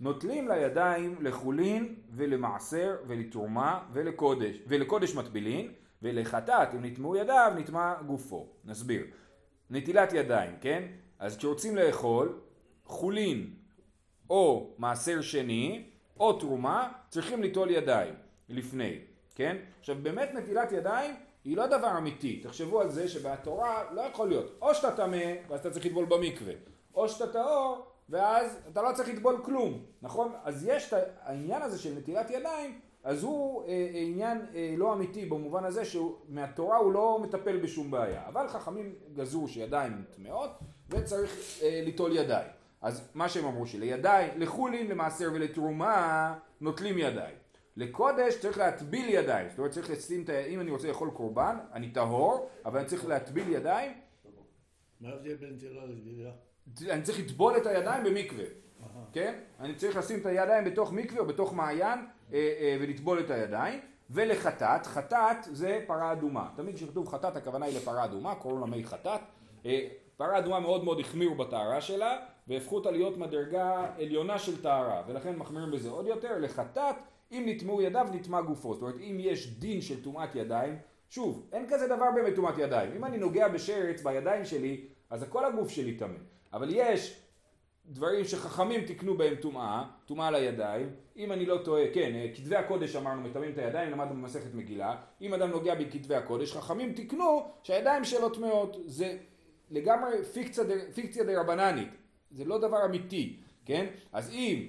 נוטלים 0.00 0.48
לידיים 0.48 1.16
לחולין 1.20 1.94
ולמעשר 2.10 2.96
ולתרומה 3.06 3.84
ולקודש, 3.92 4.62
ולקודש 4.66 5.14
מטבילין, 5.14 5.72
ולחטאת, 6.02 6.74
אם 6.74 6.84
נטמעו 6.84 7.16
ידיו, 7.16 7.52
נטמע 7.58 7.94
גופו. 8.06 8.46
נסביר. 8.64 9.06
נטילת 9.70 10.12
ידיים, 10.12 10.54
כן? 10.60 10.82
אז 11.18 11.36
כשרוצים 11.36 11.76
לאכול, 11.76 12.40
חולין 12.84 13.50
או 14.30 14.74
מעשר 14.78 15.20
שני, 15.20 15.90
או 16.20 16.32
תרומה, 16.32 16.88
צריכים 17.08 17.42
ליטול 17.42 17.70
ידיים 17.70 18.14
לפני, 18.48 18.98
כן? 19.34 19.56
עכשיו 19.80 19.96
באמת 20.02 20.30
נטילת 20.34 20.72
ידיים 20.72 21.14
היא 21.44 21.56
לא 21.56 21.66
דבר 21.66 21.98
אמיתי, 21.98 22.40
תחשבו 22.40 22.80
על 22.80 22.90
זה 22.90 23.08
שבתורה 23.08 23.84
לא 23.92 24.00
יכול 24.00 24.28
להיות, 24.28 24.58
או 24.62 24.74
שאתה 24.74 24.96
טמא 24.96 25.34
ואז 25.48 25.60
אתה 25.60 25.70
צריך 25.70 25.86
לטבול 25.86 26.04
במקווה, 26.04 26.54
או 26.94 27.08
שאתה 27.08 27.32
טהור 27.32 27.86
ואז 28.08 28.58
אתה 28.72 28.82
לא 28.82 28.92
צריך 28.94 29.08
לטבול 29.08 29.40
כלום, 29.44 29.82
נכון? 30.02 30.32
אז 30.44 30.66
יש 30.68 30.92
את 30.92 30.98
העניין 31.22 31.62
הזה 31.62 31.78
של 31.78 31.94
נטילת 31.98 32.30
ידיים, 32.30 32.80
אז 33.04 33.22
הוא 33.22 33.62
אה, 33.62 33.68
אה, 33.68 34.00
עניין 34.00 34.46
אה, 34.54 34.74
לא 34.76 34.92
אמיתי 34.92 35.26
במובן 35.26 35.64
הזה 35.64 35.82
שמהתורה 35.84 36.76
הוא 36.76 36.92
לא 36.92 37.18
מטפל 37.22 37.56
בשום 37.56 37.90
בעיה, 37.90 38.26
אבל 38.28 38.48
חכמים 38.48 38.94
גזרו 39.14 39.48
שידיים 39.48 40.04
טמאות 40.16 40.50
וצריך 40.88 41.30
אה, 41.62 41.80
ליטול 41.84 42.16
ידיים. 42.16 42.48
אז 42.80 43.08
מה 43.14 43.28
שהם 43.28 43.44
אמרו 43.44 43.66
שלידיים, 43.66 44.32
לחולין, 44.36 44.86
למעשר 44.86 45.28
ולתרומה 45.34 46.34
נוטלים 46.60 46.98
ידיים. 46.98 47.34
לקודש 47.78 48.34
צריך 48.40 48.58
להטביל 48.58 49.08
ידיים, 49.08 49.48
זאת 49.48 49.58
אומרת 49.58 49.72
צריך 49.72 49.90
לשים 49.90 50.22
את 50.22 50.28
ה... 50.28 50.44
אם 50.44 50.60
אני 50.60 50.70
רוצה 50.70 50.88
לאכול 50.88 51.10
קורבן, 51.10 51.56
אני 51.72 51.90
טהור, 51.90 52.48
אבל 52.64 52.78
אני 52.78 52.88
צריך 52.88 53.06
להטביל 53.06 53.48
ידיים, 53.48 53.92
מה 55.00 55.08
ההבדל 55.08 55.34
בין 55.34 55.54
נטילה 55.54 55.84
לטבילה? 55.86 56.30
אני 56.90 57.02
צריך 57.02 57.18
לטבול 57.18 57.56
את 57.56 57.66
הידיים 57.66 58.04
במקווה, 58.04 58.44
כן? 59.12 59.40
אני 59.60 59.74
צריך 59.74 59.96
לשים 59.96 60.20
את 60.20 60.26
הידיים 60.26 60.64
בתוך 60.64 60.92
מקווה 60.92 61.20
או 61.20 61.26
בתוך 61.26 61.54
מעיין 61.54 61.98
אה, 62.32 62.54
אה, 62.60 62.76
ולטבול 62.80 63.20
את 63.20 63.30
הידיים. 63.30 63.80
ולחטאת, 64.10 64.86
חטאת 64.86 65.36
זה 65.44 65.84
פרה 65.86 66.12
אדומה. 66.12 66.48
תמיד 66.56 66.74
כשכתוב 66.74 67.08
חטאת 67.08 67.36
הכוונה 67.36 67.66
היא 67.66 67.76
לפרה 67.76 68.04
אדומה, 68.04 68.34
קוראים 68.34 68.60
לה 68.60 68.66
מי 68.66 68.84
חטאת. 68.84 69.20
אה, 69.66 69.88
פרה 70.16 70.38
אדומה 70.38 70.60
מאוד 70.60 70.84
מאוד 70.84 71.00
החמירו 71.00 71.34
בטהרה 71.34 71.80
שלה, 71.80 72.18
והפכו 72.48 72.74
אותה 72.74 72.90
להיות 72.90 73.16
מדרגה 73.16 73.86
עליונה 73.98 74.38
של 74.38 74.62
טהרה, 74.62 75.02
ולכן 75.06 75.36
מחמירים 75.36 75.70
בזה 75.70 75.90
עוד 75.90 76.06
יותר. 76.06 76.38
לחטאת, 76.38 76.96
אם 77.32 77.42
נטמעו 77.46 77.82
ידיו 77.82 78.06
נטמע 78.12 78.40
גופו. 78.40 78.74
זאת 78.74 78.82
אומרת, 78.82 79.00
אם 79.00 79.16
יש 79.20 79.58
דין 79.58 79.80
של 79.80 80.02
טומאת 80.02 80.34
ידיים, 80.34 80.76
שוב, 81.10 81.46
אין 81.52 81.66
כזה 81.68 81.86
דבר 81.86 82.06
באמת 82.14 82.34
טומאת 82.34 82.58
ידיים. 82.58 82.90
אם 82.96 83.04
אני 83.04 83.18
נוגע 83.18 83.48
בשרץ 83.48 84.02
בידיים 84.02 84.44
שלי, 84.44 84.84
אז 85.10 85.24
כל 85.28 85.44
הגוף 85.44 85.68
שלי 85.68 85.94
טמא. 85.94 86.18
אבל 86.52 86.68
יש 86.72 87.22
דברים 87.86 88.24
שחכמים 88.24 88.84
תיקנו 88.84 89.16
בהם 89.16 89.34
טומאה, 89.34 89.84
טומאה 90.06 90.30
לידיים, 90.30 90.90
אם 91.16 91.32
אני 91.32 91.46
לא 91.46 91.58
טועה, 91.64 91.82
כן, 91.94 92.12
אה, 92.14 92.26
כתבי 92.34 92.56
הקודש 92.56 92.96
אמרנו 92.96 93.22
מטמאים 93.22 93.52
את 93.52 93.58
הידיים, 93.58 93.90
למדנו 93.90 94.14
במסכת 94.14 94.54
מגילה, 94.54 94.96
אם 95.20 95.34
אדם 95.34 95.50
נוגע 95.50 95.74
בכתבי 95.74 96.14
הקודש, 96.14 96.52
חכמים 96.52 96.92
תיקנו 96.92 97.46
שהידיים 97.62 98.04
שלו 98.04 98.30
טמאות, 98.30 98.76
זה 98.86 99.16
לגמרי 99.70 100.24
פיקציה, 100.24 100.64
פיקציה 100.94 101.24
דה 101.24 101.40
רבננית, 101.40 101.88
זה 102.30 102.44
לא 102.44 102.58
דבר 102.58 102.84
אמיתי, 102.84 103.36
כן? 103.64 103.86
אז 104.12 104.30
אם 104.30 104.68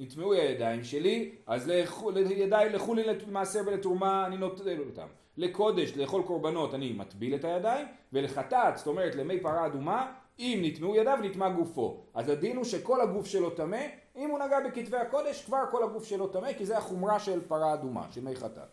נטמעו 0.00 0.32
הידיים 0.32 0.84
שלי, 0.84 1.30
אז 1.46 1.70
לידיים 2.14 2.72
לכו 2.72 2.94
לי 2.94 3.02
למעשר 3.26 3.60
ולתרומה, 3.66 4.26
אני 4.26 4.36
נוטל 4.36 4.78
אותם. 4.88 5.06
לקודש, 5.36 5.96
לאכול 5.96 6.22
קורבנות, 6.22 6.74
אני 6.74 6.92
מטביל 6.92 7.34
את 7.34 7.44
הידיים, 7.44 7.86
ולחטאת, 8.12 8.76
זאת 8.76 8.86
אומרת 8.86 9.14
למי 9.14 9.40
פרה 9.40 9.66
אדומה, 9.66 10.12
אם 10.38 10.60
נטמעו 10.62 10.96
ידיו 10.96 11.18
נטמע 11.22 11.48
גופו. 11.48 12.04
אז 12.14 12.28
הדין 12.28 12.56
הוא 12.56 12.64
שכל 12.64 13.00
הגוף 13.00 13.26
שלו 13.26 13.50
טמא, 13.50 13.86
אם 14.16 14.30
הוא 14.30 14.38
נגע 14.38 14.60
בכתבי 14.60 14.96
הקודש, 14.96 15.44
כבר 15.44 15.58
כל 15.70 15.84
הגוף 15.84 16.04
שלו 16.04 16.26
טמא, 16.26 16.52
כי 16.52 16.66
זה 16.66 16.78
החומרה 16.78 17.18
של 17.18 17.40
פרה 17.48 17.74
אדומה, 17.74 18.06
של 18.10 18.20
מי 18.24 18.36
חטאת. 18.36 18.68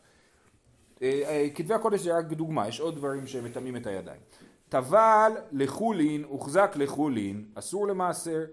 אה, 1.02 1.22
אה, 1.26 1.48
כתבי 1.56 1.74
הקודש 1.74 2.00
זה 2.00 2.18
רק 2.18 2.26
דוגמה, 2.26 2.68
יש 2.68 2.80
עוד 2.80 2.96
דברים 2.96 3.28
שמטמאים 3.28 3.76
את 3.76 3.88
הידיים. 3.88 4.22
טבל 4.70 5.32
לחולין, 5.52 6.24
הוחזק 6.24 6.72
לחולין, 6.76 7.46
אסור 7.56 7.88
למעשר. 7.88 8.44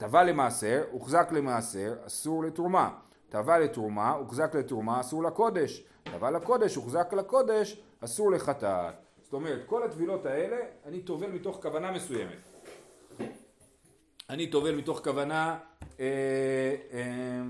טבל 0.00 0.24
למעשר, 0.24 0.84
הוחזק 0.90 1.28
למעשר, 1.32 1.94
אסור 2.06 2.44
לתרומה. 2.44 2.90
טבל 3.28 3.58
לתרומה, 3.58 4.10
הוחזק 4.10 4.54
לתרומה, 4.54 5.00
אסור 5.00 5.22
לקודש. 5.22 5.84
טבל 6.02 6.36
לקודש, 6.36 6.74
הוחזק 6.74 7.12
לקודש, 7.12 7.80
אסור 8.00 8.30
לחטאת. 8.30 8.94
זאת 9.22 9.32
אומרת, 9.32 9.62
כל 9.66 9.82
הטבילות 9.82 10.26
האלה, 10.26 10.56
אני 10.86 11.00
טובל 11.00 11.30
מתוך 11.30 11.58
כוונה 11.62 11.92
מסוימת. 11.92 12.48
אני 14.30 14.50
טובל 14.50 14.74
מתוך 14.74 15.00
כוונה, 15.04 15.58
אה, 16.00 16.06
אה, 16.92 17.42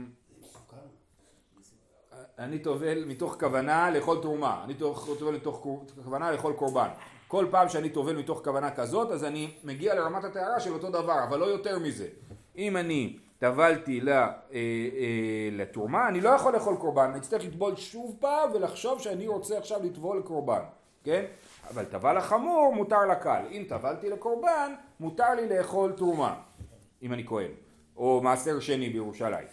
אני 2.39 2.59
טובל 2.59 3.05
מתוך 3.05 3.37
כוונה 3.41 3.91
לאכול 3.91 4.19
תרומה, 4.23 4.65
אני 4.65 4.75
טובל 5.19 5.35
מתוך 5.35 5.67
כוונה 6.05 6.31
לאכול 6.33 6.53
קורבן. 6.53 6.89
כל 7.29 7.47
פעם 7.51 7.69
שאני 7.69 7.91
טובל 7.91 8.17
מתוך 8.17 8.41
כוונה 8.45 8.71
כזאת, 8.71 9.11
אז 9.11 9.25
אני 9.25 9.55
מגיע 9.65 9.95
לרמת 9.95 10.25
הטהרה 10.25 10.61
של 10.61 10.73
אותו 10.73 10.91
דבר, 10.91 11.25
אבל 11.29 11.39
לא 11.39 11.45
יותר 11.45 11.79
מזה. 11.79 12.07
אם 12.57 12.77
אני 12.77 13.17
טבלתי 13.39 14.01
אה, 14.09 14.29
אה, 14.53 15.49
לתרומה, 15.53 16.09
אני 16.09 16.21
לא 16.21 16.29
יכול 16.29 16.53
לאכול 16.53 16.77
קורבן, 16.77 17.11
אני 17.11 17.19
אצטרך 17.19 17.45
לטבול 17.45 17.77
שוב 17.77 18.17
פעם 18.21 18.51
ולחשוב 18.55 19.01
שאני 19.01 19.29
רוצה 19.29 19.59
עכשיו 19.59 19.81
לטבול 19.85 20.23
קורבן, 20.23 20.61
כן? 21.05 21.25
אבל 21.71 21.85
טבל 21.85 22.17
החמור 22.17 22.73
מותר 22.77 23.07
לקל. 23.07 23.43
אם 23.51 23.65
טבלתי 23.69 24.11
לקורבן, 24.11 24.73
מותר 25.01 25.35
לי 25.35 25.49
לאכול 25.49 25.93
תרומה, 25.93 26.35
אם 27.03 27.13
אני 27.13 27.27
כהן, 27.27 27.51
או 27.97 28.21
מעשר 28.23 28.61
שני 28.61 28.89
בירושלים. 28.89 29.47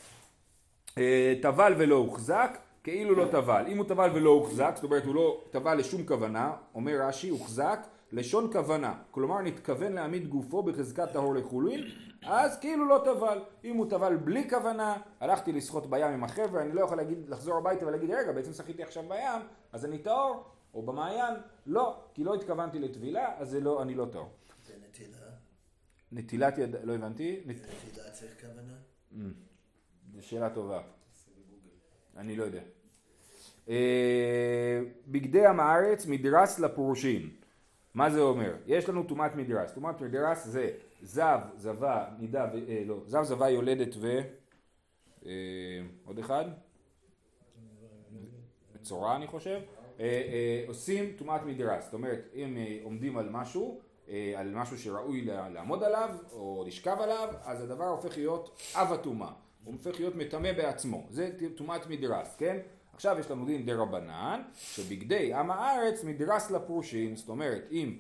אה, 0.97 1.33
טבל 1.41 1.73
ולא 1.77 1.95
הוחזק, 1.95 2.57
כאילו 2.83 3.15
לא 3.15 3.25
טבל. 3.31 3.65
אם 3.67 3.77
הוא 3.77 3.85
טבל 3.85 4.09
ולא 4.13 4.29
הוחזק, 4.29 4.71
זאת 4.75 4.83
אומרת 4.83 5.05
הוא 5.05 5.15
לא 5.15 5.41
טבל 5.51 5.77
לשום 5.77 6.05
כוונה, 6.05 6.51
אומר 6.75 7.01
רש"י, 7.01 7.29
הוחזק 7.29 7.79
לשון 8.11 8.51
כוונה. 8.51 8.99
כלומר 9.11 9.41
נתכוון 9.41 9.93
להעמיד 9.93 10.27
גופו 10.27 10.63
בחזקת 10.63 11.11
טהור 11.13 11.35
לחולין, 11.35 11.81
אז 12.23 12.59
כאילו 12.59 12.87
לא 12.87 13.01
טבל. 13.05 13.41
אם 13.63 13.75
הוא 13.75 13.89
טבל 13.89 14.17
בלי 14.17 14.49
כוונה, 14.49 14.97
הלכתי 15.19 15.51
לשחות 15.51 15.89
בים 15.89 16.07
עם 16.07 16.23
החבר'ה, 16.23 16.61
אני 16.61 16.73
לא 16.73 16.81
יכול 16.81 16.97
להגיד, 16.97 17.29
לחזור 17.29 17.57
הביתה 17.57 17.87
ולהגיד, 17.87 18.11
רגע, 18.11 18.31
בעצם 18.31 18.53
שחיתי 18.53 18.83
עכשיו 18.83 19.03
בים, 19.07 19.41
אז 19.71 19.85
אני 19.85 19.97
טהור, 19.97 20.43
או 20.73 20.81
במעיין, 20.81 21.33
לא, 21.65 22.03
כי 22.13 22.23
לא 22.23 22.35
התכוונתי 22.35 22.79
לטבילה, 22.79 23.37
אז 23.37 23.55
לא, 23.55 23.81
אני 23.81 23.95
לא 23.95 24.07
טהור. 24.11 24.29
זה 24.67 24.73
נטילה? 24.87 25.17
נטילת 26.11 26.57
יד... 26.57 26.75
לא 26.83 26.95
הבנתי? 26.95 27.43
נת... 27.45 27.55
נטילה 27.55 28.11
צריך 28.11 28.31
כוונה? 28.41 28.73
זו 30.15 30.27
שאלה 30.27 30.49
טובה. 30.49 30.81
אני 32.17 32.35
לא 32.35 32.43
יודע. 32.43 32.61
אה, 33.69 34.79
בגדי 35.07 35.45
עם 35.45 35.59
הארץ 35.59 36.05
מדרס 36.05 36.59
לפרושין. 36.59 37.29
מה 37.93 38.09
זה 38.09 38.21
אומר? 38.21 38.55
יש 38.65 38.89
לנו 38.89 39.03
טומאת 39.03 39.35
מדרס. 39.35 39.71
טומאת 39.71 40.01
מדרס 40.01 40.45
זה 40.45 40.71
זב, 41.01 41.39
זבה, 41.55 42.05
נידה, 42.19 42.45
ו... 42.53 42.69
אה, 42.69 42.83
לא, 42.85 43.01
זב, 43.05 43.23
זבה, 43.23 43.49
יולדת 43.49 43.95
ו... 43.99 44.19
אה, 45.25 45.31
עוד 46.05 46.19
אחד? 46.19 46.45
צורה 48.81 49.15
אני 49.15 49.27
חושב. 49.27 49.59
אה, 49.99 50.05
אה, 50.05 50.63
עושים 50.67 51.13
טומאת 51.17 51.41
מדרס. 51.45 51.83
זאת 51.83 51.93
אומרת, 51.93 52.29
אם 52.35 52.57
אה, 52.57 52.79
עומדים 52.83 53.17
על 53.17 53.29
משהו, 53.29 53.81
אה, 54.09 54.33
על 54.35 54.51
משהו 54.55 54.77
שראוי 54.77 55.21
לעמוד 55.25 55.83
עליו, 55.83 56.09
או 56.31 56.63
לשכב 56.67 56.97
עליו, 56.99 57.33
אז 57.43 57.63
הדבר 57.63 57.87
הופך 57.87 58.17
להיות 58.17 58.61
אב 58.75 58.93
הטומאה. 58.93 59.31
הוא 59.63 59.73
הופך 59.73 59.99
להיות 59.99 60.15
מטמא 60.15 60.51
בעצמו. 60.51 61.07
זה 61.09 61.29
טומאת 61.55 61.87
מדרס, 61.87 62.35
כן? 62.35 62.57
עכשיו 62.97 63.19
יש 63.19 63.31
לנו 63.31 63.45
דין 63.45 63.65
דה 63.65 63.75
רבנן, 63.75 64.41
שבגדי 64.53 65.33
עם 65.33 65.51
הארץ 65.51 66.03
מדרס 66.03 66.51
לפרושין, 66.51 67.15
זאת 67.15 67.29
אומרת, 67.29 67.67
אם 67.71 67.97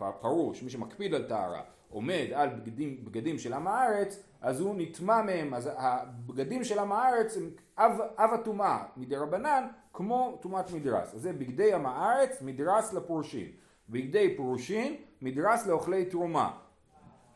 הפרוש, 0.00 0.62
מי 0.62 0.70
שמקפיד 0.70 1.14
על 1.14 1.22
טהרה, 1.22 1.62
עומד 1.90 2.26
על 2.34 2.48
בגדים, 2.48 3.04
בגדים 3.04 3.38
של 3.38 3.52
עם 3.52 3.66
הארץ, 3.66 4.22
אז 4.40 4.60
הוא 4.60 4.74
נטמע 4.78 5.22
מהם, 5.22 5.54
אז 5.54 5.70
הבגדים 5.76 6.64
של 6.64 6.78
עם 6.78 6.92
הארץ 6.92 7.36
הם 7.36 7.50
אב, 7.78 8.32
הטומאה 8.34 8.82
מדרבנן 8.96 9.66
כמו 9.92 10.38
טומאת 10.42 10.72
מדרס, 10.72 11.14
אז 11.14 11.20
זה 11.20 11.32
בגדי 11.32 11.74
עם 11.74 11.86
הארץ 11.86 12.42
מדרס 12.42 12.92
לפורשים, 12.92 13.46
בגדי 13.88 14.36
פורשים 14.36 14.96
מדרס 15.22 15.66
לאוכלי 15.66 16.04
תרומה, 16.04 16.58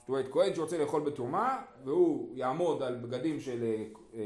זאת 0.00 0.08
אומרת 0.08 0.26
כהן 0.30 0.54
שרוצה 0.54 0.78
לאכול 0.78 1.02
בתרומה 1.02 1.62
והוא 1.84 2.28
יעמוד 2.34 2.82
על 2.82 2.94
בגדים 2.94 3.40
של 3.40 3.62
אה, 3.62 3.84
אה, 4.14 4.20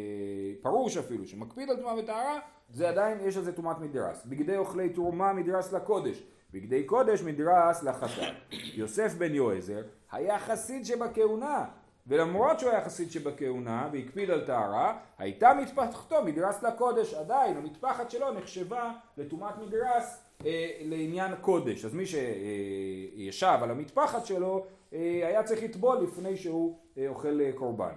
פרוש 0.63 0.97
אפילו 0.97 1.27
שמקפיד 1.27 1.71
על 1.71 1.77
טומאה 1.77 1.95
וטהרה 1.99 2.39
זה 2.71 2.89
עדיין 2.89 3.19
יש 3.21 3.37
על 3.37 3.45
זה 3.45 3.53
טומאת 3.53 3.79
מדרס. 3.79 4.27
בגדי 4.27 4.57
אוכלי 4.57 4.89
תרומה 4.89 5.33
מדרס 5.33 5.73
לקודש. 5.73 6.23
בגדי 6.53 6.85
קודש 6.85 7.23
מדרס 7.23 7.83
לחטאת 7.83 8.35
יוסף 8.79 9.15
בן 9.15 9.35
יועזר 9.35 9.83
היה 10.13 10.39
חסיד 10.39 10.85
שבכהונה 10.85 11.65
ולמרות 12.07 12.61
שהוא 12.61 12.71
היה 12.71 12.85
חסיד 12.85 13.11
שבכהונה 13.11 13.89
והקפיד 13.93 14.31
על 14.31 14.47
טהרה 14.47 14.99
הייתה 15.19 15.55
מטפחתו 15.55 16.25
מדרס 16.25 16.63
לקודש. 16.63 17.15
עדיין 17.15 17.57
המטפחת 17.57 18.11
שלו 18.11 18.35
נחשבה 18.35 18.93
לטומאת 19.17 19.55
מדרס 19.59 20.23
אה, 20.47 20.71
לעניין 20.81 21.33
קודש. 21.41 21.85
אז 21.85 21.95
מי 21.95 22.05
שישב 22.07 23.59
על 23.63 23.71
המטפחת 23.71 24.27
שלו 24.27 24.57
אה, 24.59 24.65
היה 24.99 25.43
צריך 25.43 25.63
לטבול 25.63 26.03
לפני 26.03 26.37
שהוא 26.37 26.79
אה, 26.99 27.09
אוכל 27.09 27.41
אה, 27.41 27.53
קורבן. 27.53 27.93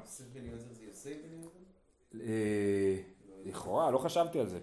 אה, 2.21 2.97
לכאורה, 3.45 3.91
לא 3.91 3.97
חשבתי 3.97 4.39
על 4.39 4.47
זה. 4.47 4.59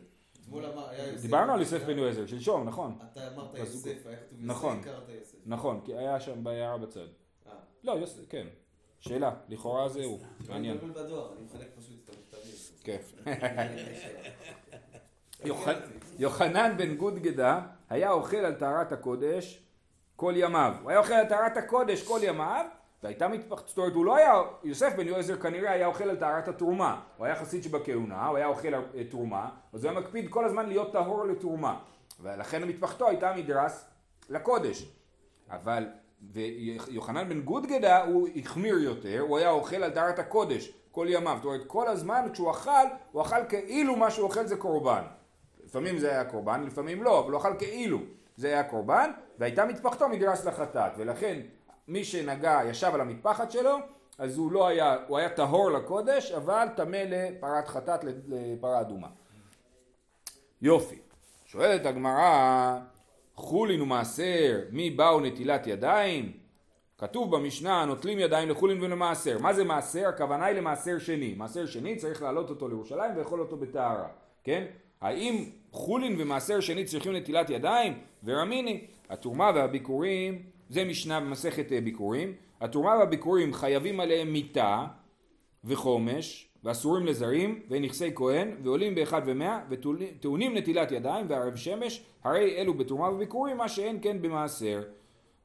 דיברנו 1.23 1.53
על 1.53 1.61
יוסף 1.61 1.83
בן 1.85 1.99
יועזר, 1.99 2.27
שלשום, 2.27 2.69
נכון. 2.69 2.99
אתה 3.13 3.33
אמרת 3.35 3.55
יוסף, 3.59 4.07
היה 4.07 4.17
כתוב 4.17 4.39
נכון. 4.43 4.77
יוסף, 4.77 4.89
קראת 4.91 5.09
יוסף. 5.09 5.37
נכון, 5.47 5.81
כי 5.85 5.95
היה 5.97 6.21
שם 6.21 6.45
בעיירה 6.45 6.79
בצד. 6.79 7.01
אה. 7.47 7.53
לא, 7.85 7.93
יוסף, 7.93 8.29
כן. 8.29 8.47
שאלה, 9.01 9.35
לכאורה 9.49 9.89
זה 9.89 10.05
הוא, 10.05 10.19
מעניין. 10.49 10.79
אני 10.79 10.87
מבלבל 10.89 11.05
בדואר, 11.07 11.33
אני 11.33 11.45
מחלק 11.45 11.69
פשוט 11.79 11.97
את 12.05 12.15
המכתבים. 12.15 12.55
כן. 12.85 12.99
יוחנ- 15.45 15.89
יוחנן 16.19 16.75
בן 16.79 16.95
גודגדה 16.97 17.61
היה 17.91 18.11
אוכל 18.13 18.37
על 18.37 18.55
טהרת 18.55 18.93
הקודש 18.93 19.63
כל 20.17 20.33
ימיו. 20.37 20.75
הוא 20.83 20.91
היה 20.91 20.99
אוכל 20.99 21.13
על 21.13 21.27
טהרת 21.27 21.57
הקודש 21.57 22.03
כל 22.03 22.19
ימיו, 22.23 22.65
והייתה 23.03 23.29
מתפחת, 23.29 23.69
זאת 23.69 23.79
אומרת 23.79 23.95
הוא 23.95 24.05
לא 24.05 24.17
היה, 24.17 24.43
יוסף 24.65 24.93
בן 24.97 25.09
יועזר 25.09 25.37
כנראה 25.37 25.73
היה 25.73 25.87
אוכל 25.87 26.11
על 26.11 26.17
טהרת 26.17 26.49
התרומה. 26.49 27.01
הוא 27.17 27.27
היה 27.27 27.37
חסיד 27.37 27.63
שבכהונה, 27.63 28.27
הוא 28.27 28.37
היה 28.37 28.47
אוכל 28.47 28.75
אה, 28.75 28.81
תרומה, 29.11 29.49
אז 29.73 29.85
הוא 29.85 29.91
היה 29.91 30.01
מקפיד 30.01 30.31
כל 30.31 30.45
הזמן 30.45 30.67
להיות 30.67 30.93
טהור 30.93 31.25
לתרומה. 31.25 31.79
ולכן 32.21 32.65
מתפחתו 32.65 33.09
הייתה 33.09 33.33
מדרס 33.37 33.91
לקודש. 34.31 34.89
אבל 35.51 35.87
ויוחנן 36.33 37.29
בן 37.29 37.41
גודגדה 37.41 38.05
הוא 38.05 38.29
החמיר 38.37 38.79
יותר, 38.79 39.21
הוא 39.21 39.39
היה 39.39 39.51
אוכל 39.51 39.83
על 39.83 39.91
טהרת 39.91 40.19
הקודש 40.19 40.73
כל 40.91 41.07
ימיו. 41.11 41.37
זאת 41.37 41.45
אומרת 41.45 41.67
כל 41.67 41.89
הזמן 41.89 42.27
כשהוא 42.33 42.51
אכל, 42.51 42.87
הוא 43.13 43.23
אכל 43.23 43.45
כאילו 43.49 43.97
מה 43.97 44.11
שהוא 44.11 44.25
אוכל 44.25 44.47
זה 44.47 44.57
קורבן. 44.57 45.03
לפעמים 45.65 45.99
זה 45.99 46.11
היה 46.11 46.25
קורבן, 46.25 46.63
לפעמים 46.63 47.03
לא, 47.03 47.21
אבל 47.21 47.33
הוא 47.33 47.41
אכל 47.41 47.59
כאילו 47.59 47.99
זה 48.37 48.49
היה 48.49 48.65
קורבן, 48.65 49.11
והייתה 49.39 49.65
מטפחתו 49.65 50.09
מדרס 50.09 50.45
לחטאת, 50.45 50.93
ולכן 50.97 51.41
מי 51.89 52.05
שנגע, 52.05 52.61
ישב 52.67 52.91
על 52.95 53.01
המטפחת 53.01 53.51
שלו, 53.51 53.79
אז 54.19 54.39
הוא 54.39 54.53
לא 54.53 54.67
היה, 54.67 54.97
הוא 55.09 55.19
היה 55.19 55.29
טהור 55.29 55.71
לקודש, 55.71 56.33
אבל 56.33 56.69
טמא 56.77 57.05
לפרת 57.09 57.69
חטאת, 57.69 58.01
לפרה 58.29 58.81
אדומה. 58.81 59.09
יופי. 60.63 60.99
שואלת 61.45 61.87
הגמרא, 61.87 62.79
חולין 63.35 63.81
ומעשר, 63.81 64.61
מי 64.71 64.91
באו 64.91 65.21
נטילת 65.21 65.67
ידיים? 65.67 66.33
כתוב 66.99 67.37
במשנה, 67.37 67.85
נוטלים 67.85 68.19
ידיים 68.19 68.49
לחולין 68.49 68.83
ולמעשר. 68.83 69.39
מה 69.39 69.53
זה 69.53 69.65
מעשר? 69.65 70.09
הכוונה 70.09 70.45
היא 70.45 70.57
למעשר 70.57 70.99
שני. 70.99 71.35
מעשר 71.35 71.67
שני 71.67 71.97
צריך 71.97 72.23
להעלות 72.23 72.51
אותו 72.51 72.69
לירושלים 72.69 73.13
ולאכול 73.17 73.41
אותו 73.41 73.57
בטהרה, 73.57 74.09
כן? 74.45 74.65
האם 75.05 75.45
חולין 75.71 76.15
ומעשר 76.19 76.61
שני 76.61 76.85
צריכים 76.85 77.13
נטילת 77.13 77.51
ידיים? 77.51 77.99
ורמיני, 78.25 78.87
התרומה 79.11 79.51
והביקורים, 79.55 80.43
זה 80.69 80.85
משנה 80.85 81.21
במסכת 81.21 81.73
אה, 81.73 81.81
ביקורים, 81.81 82.33
התרומה 82.61 82.97
והביקורים 82.99 83.53
חייבים 83.53 84.01
עליהם 84.01 84.33
מיתה 84.33 84.87
וחומש 85.65 86.49
ואסורים 86.65 87.07
לזרים 87.07 87.63
ונכסי 87.71 88.11
כהן 88.15 88.51
ועולים 88.63 88.95
באחד 88.95 89.23
ומאה 89.27 89.61
וטעונים 89.71 90.57
נטילת 90.57 90.93
ידיים 90.93 91.27
וערב 91.29 91.57
שמש. 91.57 92.03
הרי 92.25 92.57
אלו 92.57 92.75
בתרומה 92.75 93.11
וביקורים 93.11 93.57
מה 93.57 93.69
שאין 93.69 93.99
כן 94.03 94.23
במעשר. 94.23 94.83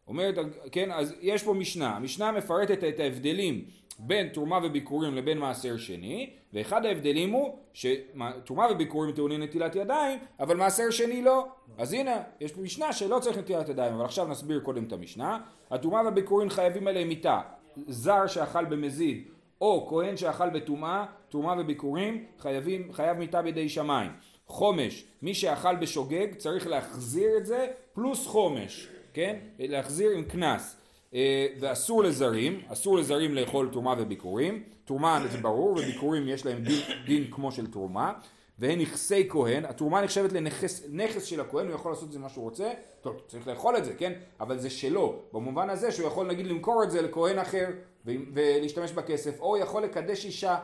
אומרת, 0.08 0.36
כן, 0.72 0.92
אז 0.92 1.16
יש 1.22 1.44
פה 1.44 1.54
משנה, 1.54 1.96
המשנה 1.96 2.32
מפרטת 2.32 2.84
את 2.84 3.00
ההבדלים 3.00 3.66
בין 4.00 4.30
תרומה 4.30 4.60
וביקורים 4.64 5.16
לבין 5.16 5.38
מעשר 5.38 5.78
שני, 5.78 6.30
ואחד 6.54 6.86
ההבדלים 6.86 7.32
הוא 7.32 7.58
שתרומה 7.74 8.68
וביקורים 8.72 9.12
טעונים 9.12 9.44
נטילת 9.44 9.76
ידיים, 9.76 10.20
אבל 10.40 10.58
מעשר 10.58 10.90
שני 10.90 11.22
לא. 11.22 11.48
אז 11.78 11.94
הנה, 11.94 12.18
יש 12.42 12.58
משנה 12.58 12.94
שלא 12.94 13.20
צריך 13.20 13.38
נטילת 13.38 13.70
ידיים, 13.70 13.94
אבל 13.94 14.06
עכשיו 14.06 14.28
נסביר 14.28 14.60
קודם 14.60 14.84
את 14.84 14.94
המשנה. 14.94 15.40
התרומה 15.72 16.02
והביקורים 16.06 16.50
חייבים 16.50 16.88
עליהם 16.88 17.08
מיתה. 17.08 17.42
זר 17.88 18.28
שאכל 18.28 18.66
במזיד, 18.66 19.28
או 19.62 19.88
כהן 19.90 20.18
שאכל 20.18 20.50
בטומאה, 20.50 21.06
תרומה 21.30 21.56
וביקורים 21.60 22.26
חייבים, 22.40 22.94
חייב 22.94 23.18
מיתה 23.18 23.42
בידי 23.42 23.70
שמיים. 23.70 24.12
חומש, 24.48 25.06
מי 25.22 25.34
שאכל 25.34 25.76
בשוגג 25.76 26.28
צריך 26.38 26.68
להחזיר 26.68 27.38
את 27.38 27.46
זה 27.46 27.68
פלוס 27.94 28.28
חומש. 28.28 28.88
כן? 29.14 29.36
להחזיר 29.60 30.12
עם 30.12 30.24
קנס. 30.24 30.76
אה, 31.14 31.48
ואסור 31.60 32.04
לזרים, 32.04 32.62
אסור 32.68 32.98
לזרים 32.98 33.36
לאכול 33.36 33.70
תרומה 33.72 33.96
וביקורים. 33.98 34.64
תרומה 34.86 35.26
זה 35.32 35.38
ברור, 35.38 35.72
וביקורים 35.72 36.28
יש 36.28 36.46
להם 36.46 36.64
דין, 36.64 36.82
דין 37.06 37.32
כמו 37.32 37.52
של 37.52 37.72
תרומה. 37.72 38.14
והן 38.60 38.82
נכסי 38.82 39.30
כהן, 39.30 39.66
התרומה 39.66 40.02
נחשבת 40.02 40.32
לנכס 40.32 40.84
נכס 40.92 41.24
של 41.24 41.42
הכהן, 41.42 41.68
הוא 41.68 41.76
יכול 41.76 41.92
לעשות 41.92 42.08
את 42.08 42.12
זה 42.12 42.20
מה 42.20 42.30
שהוא 42.30 42.44
רוצה, 42.44 42.72
טוב, 43.02 43.22
צריך 43.28 43.48
לאכול 43.48 43.78
את 43.78 43.86
זה, 43.86 43.94
כן? 43.94 44.14
אבל 44.40 44.58
זה 44.58 44.70
שלו, 44.70 45.20
במובן 45.34 45.70
הזה 45.70 45.92
שהוא 45.92 46.08
יכול 46.08 46.28
נגיד 46.28 46.48
למכור 46.48 46.84
את 46.84 46.92
זה 46.92 47.02
לכהן 47.02 47.40
אחר 47.40 47.68
ולהשתמש 48.06 48.92
בכסף, 48.92 49.40
או 49.40 49.58
יכול 49.58 49.84
לקדש 49.84 50.26
אישה 50.26 50.58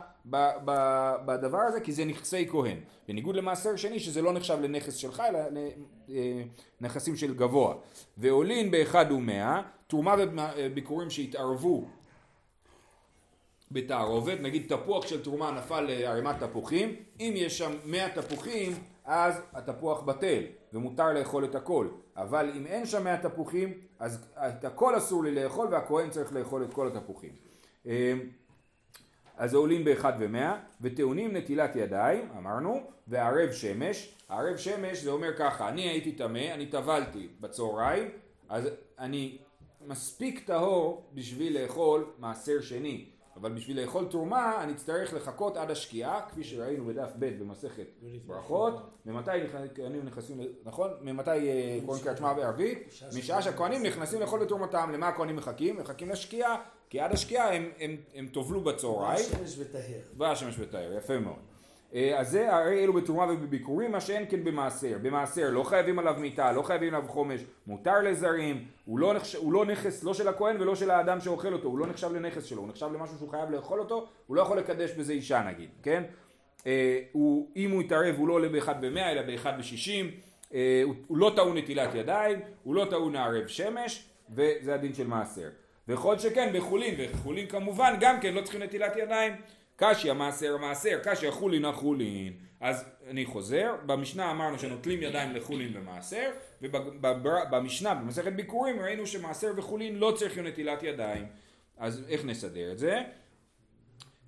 בדבר 1.24 1.58
הזה, 1.58 1.80
כי 1.80 1.92
זה 1.92 2.04
נכסי 2.04 2.48
כהן. 2.48 2.78
בניגוד 3.08 3.36
למעשר 3.36 3.76
שני, 3.76 4.00
שזה 4.00 4.22
לא 4.22 4.32
נחשב 4.32 4.60
לנכס 4.60 4.94
שלך, 4.94 5.22
אלא 5.28 5.38
לנכסים 6.80 7.16
של 7.16 7.34
גבוה. 7.34 7.74
ועולין 8.18 8.70
באחד 8.70 9.12
ומאה, 9.12 9.62
תרומה 9.86 10.14
וביקורים 10.56 11.10
שהתערבו 11.10 11.84
בתערובת, 13.70 14.40
נגיד 14.40 14.66
תפוח 14.68 15.06
של 15.06 15.22
תרומה 15.22 15.50
נפל 15.50 15.80
לערימת 15.80 16.36
תפוחים, 16.40 16.96
אם 17.20 17.32
יש 17.36 17.58
שם 17.58 17.72
100 17.84 18.08
תפוחים 18.08 18.72
אז 19.06 19.42
התפוח 19.52 20.02
בטל 20.02 20.42
ומותר 20.72 21.12
לאכול 21.12 21.44
את 21.44 21.54
הכל, 21.54 21.88
אבל 22.16 22.52
אם 22.56 22.66
אין 22.66 22.86
שם 22.86 23.04
100 23.04 23.16
תפוחים 23.16 23.72
אז 23.98 24.26
את 24.36 24.64
הכל 24.64 24.98
אסור 24.98 25.24
לי 25.24 25.34
לאכול 25.34 25.68
והכהן 25.70 26.10
צריך 26.10 26.32
לאכול 26.32 26.64
את 26.64 26.74
כל 26.74 26.86
התפוחים. 26.86 27.32
אז 29.36 29.54
עולים 29.54 29.84
באחד 29.84 30.12
ומאה 30.18 30.56
וטעונים 30.80 31.36
נטילת 31.36 31.76
ידיים, 31.76 32.28
אמרנו, 32.38 32.80
וערב 33.08 33.52
שמש, 33.52 34.14
ערב 34.28 34.56
שמש 34.56 34.98
זה 34.98 35.10
אומר 35.10 35.36
ככה, 35.36 35.68
אני 35.68 35.82
הייתי 35.82 36.12
טמא, 36.12 36.54
אני 36.54 36.66
טבלתי 36.66 37.28
בצהריים, 37.40 38.08
אז 38.48 38.68
אני 38.98 39.38
מספיק 39.86 40.46
טהור 40.46 41.10
בשביל 41.14 41.62
לאכול 41.62 42.06
מעשר 42.18 42.60
שני, 42.60 43.10
אבל 43.36 43.52
בשביל 43.52 43.80
לאכול 43.80 44.06
תרומה 44.10 44.62
אני 44.62 44.72
אצטרך 44.72 45.14
לחכות 45.14 45.56
עד 45.56 45.70
השקיעה, 45.70 46.20
כפי 46.28 46.44
שראינו 46.44 46.84
בדף 46.84 47.10
ב' 47.18 47.40
במסכת 47.40 47.86
ברכות, 48.26 48.90
ממתי 49.06 49.30
הכהנים 49.30 50.04
נכנסים, 50.04 50.40
נכון? 50.64 50.90
ממתי 51.00 51.30
אה, 51.30 51.78
כהן 51.86 51.98
קריאת 51.98 52.16
שמע 52.16 52.32
בערבית? 52.32 52.94
משעה 53.18 53.42
שהכהנים 53.42 53.82
נכנסים 53.82 54.20
לאכול 54.20 54.44
בתרומתם, 54.44 54.90
למה 54.92 55.08
הכהנים 55.08 55.36
מחכים? 55.36 55.76
מחכים 55.76 56.10
לשקיעה, 56.10 56.62
כי 56.90 57.00
עד 57.00 57.12
השקיעה 57.12 57.54
הם, 57.54 58.26
טובלו 58.32 58.60
בצהריים. 58.60 59.26
השמש 59.32 59.58
וטהר. 59.58 60.00
והשמש 60.16 60.54
וטהר, 60.58 60.92
יפה 60.92 61.18
מאוד. 61.18 61.55
אה, 61.96 62.20
אז 62.20 62.30
זה 62.30 62.54
הרי 62.54 62.84
אלו 62.84 62.92
בתרומה 62.92 63.32
ובביקורים, 63.32 63.92
מה 63.92 64.00
שאין 64.00 64.24
כן 64.28 64.44
במעשר. 64.44 64.98
במעשר 65.02 65.50
לא 65.50 65.62
חייבים 65.62 65.98
עליו 65.98 66.14
מיתה, 66.18 66.52
לא 66.52 66.62
חייבים 66.62 66.94
עליו 66.94 67.08
חומש, 67.08 67.40
מותר 67.66 68.02
לזרים, 68.02 68.64
הוא 68.84 68.98
לא, 68.98 69.14
נחש, 69.14 69.34
הוא 69.34 69.52
לא 69.52 69.64
נכס 69.64 70.04
לא 70.04 70.14
של 70.14 70.28
הכהן 70.28 70.60
ולא 70.60 70.74
של 70.74 70.90
האדם 70.90 71.20
שאוכל 71.20 71.52
אותו, 71.52 71.68
הוא 71.68 71.78
לא 71.78 71.86
נחשב 71.86 72.12
לנכס 72.12 72.44
שלו, 72.44 72.60
הוא 72.60 72.68
נחשב 72.68 72.86
למשהו 72.94 73.16
שהוא 73.16 73.28
חייב 73.28 73.50
לאכול 73.50 73.80
אותו, 73.80 74.06
הוא 74.26 74.36
לא 74.36 74.42
יכול 74.42 74.58
לקדש 74.58 74.90
בזה 74.90 75.12
אישה 75.12 75.42
נגיד, 75.42 75.68
כן? 75.82 76.02
אה, 76.66 77.00
הוא, 77.12 77.48
אם 77.56 77.70
הוא 77.70 77.82
יתערב 77.82 78.14
הוא 78.18 78.28
לא 78.28 78.32
עולה 78.32 78.48
באחד 78.48 78.80
במאה 78.80 79.12
אלא 79.12 79.22
באחד 79.22 79.58
בשישים, 79.58 80.10
אה, 80.54 80.80
הוא, 80.84 80.94
הוא 81.06 81.18
לא 81.18 81.32
טעון 81.36 81.56
נטילת 81.56 81.94
ידיים, 81.94 82.40
הוא 82.64 82.74
לא 82.74 82.86
טעון 82.90 83.16
ערב 83.16 83.46
שמש, 83.46 84.04
וזה 84.30 84.74
הדין 84.74 84.94
של 84.94 85.06
מעשר. 85.06 85.48
וכל 85.88 86.18
שכן 86.18 86.50
בחולין, 86.54 86.94
וחולין 86.98 87.46
כמובן 87.46 87.94
גם 88.00 88.20
כן 88.20 88.34
לא 88.34 88.40
צריכים 88.40 88.62
נטילת 88.62 88.96
ידיים, 88.96 89.32
קשיא 89.76 90.12
מעשר 90.12 90.56
מעשר, 90.56 90.98
קשיא 91.04 91.30
חולין 91.30 91.64
החולין. 91.64 92.32
אז 92.60 92.84
אני 93.06 93.26
חוזר, 93.26 93.74
במשנה 93.86 94.30
אמרנו 94.30 94.58
שנוטלים 94.58 95.02
ידיים 95.02 95.32
לחולין 95.32 95.76
ומעשר, 95.76 96.30
ובמשנה 96.62 97.94
במסכת 97.94 98.32
ביקורים 98.32 98.80
ראינו 98.80 99.06
שמעשר 99.06 99.52
וחולין 99.56 99.98
לא 99.98 100.12
צריכים 100.16 100.46
נטילת 100.46 100.82
ידיים. 100.82 101.26
אז 101.76 102.04
איך 102.08 102.24
נסדר 102.24 102.72
את 102.72 102.78
זה? 102.78 103.02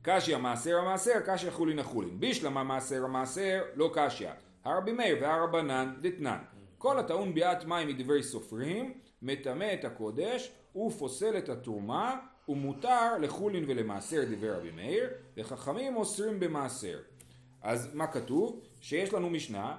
קשיא 0.02 0.37
מעשר 0.37 0.78
המעשר, 0.78 1.20
קשיא 1.26 1.50
חולין 1.50 1.78
החולין. 1.78 2.20
בישלמה 2.20 2.64
מעשר 2.64 3.04
המעשר, 3.04 3.62
לא 3.74 3.90
קשיא. 3.94 4.30
הרבי 4.64 4.92
מאיר 4.92 5.16
והרבנן 5.20 5.94
דתנן. 6.00 6.38
כל 6.78 6.98
הטעון 6.98 7.34
ביאת 7.34 7.64
מים 7.64 7.88
מדברי 7.88 8.22
סופרים, 8.22 8.94
מטמא 9.22 9.74
את 9.74 9.84
הקודש, 9.84 10.50
ופוסל 10.76 11.38
את 11.38 11.48
התרומה, 11.48 12.16
ומותר 12.48 13.18
לחולין 13.20 13.64
ולמעשר 13.68 14.24
דברי 14.30 14.50
רבי 14.50 14.70
מאיר, 14.70 15.08
וחכמים 15.37 15.96
אוסרים 15.96 16.40
במעשר. 16.40 16.98
אז 17.62 17.94
מה 17.94 18.06
כתוב? 18.06 18.61
שיש 18.80 19.14
לנו 19.14 19.30
משנה, 19.30 19.76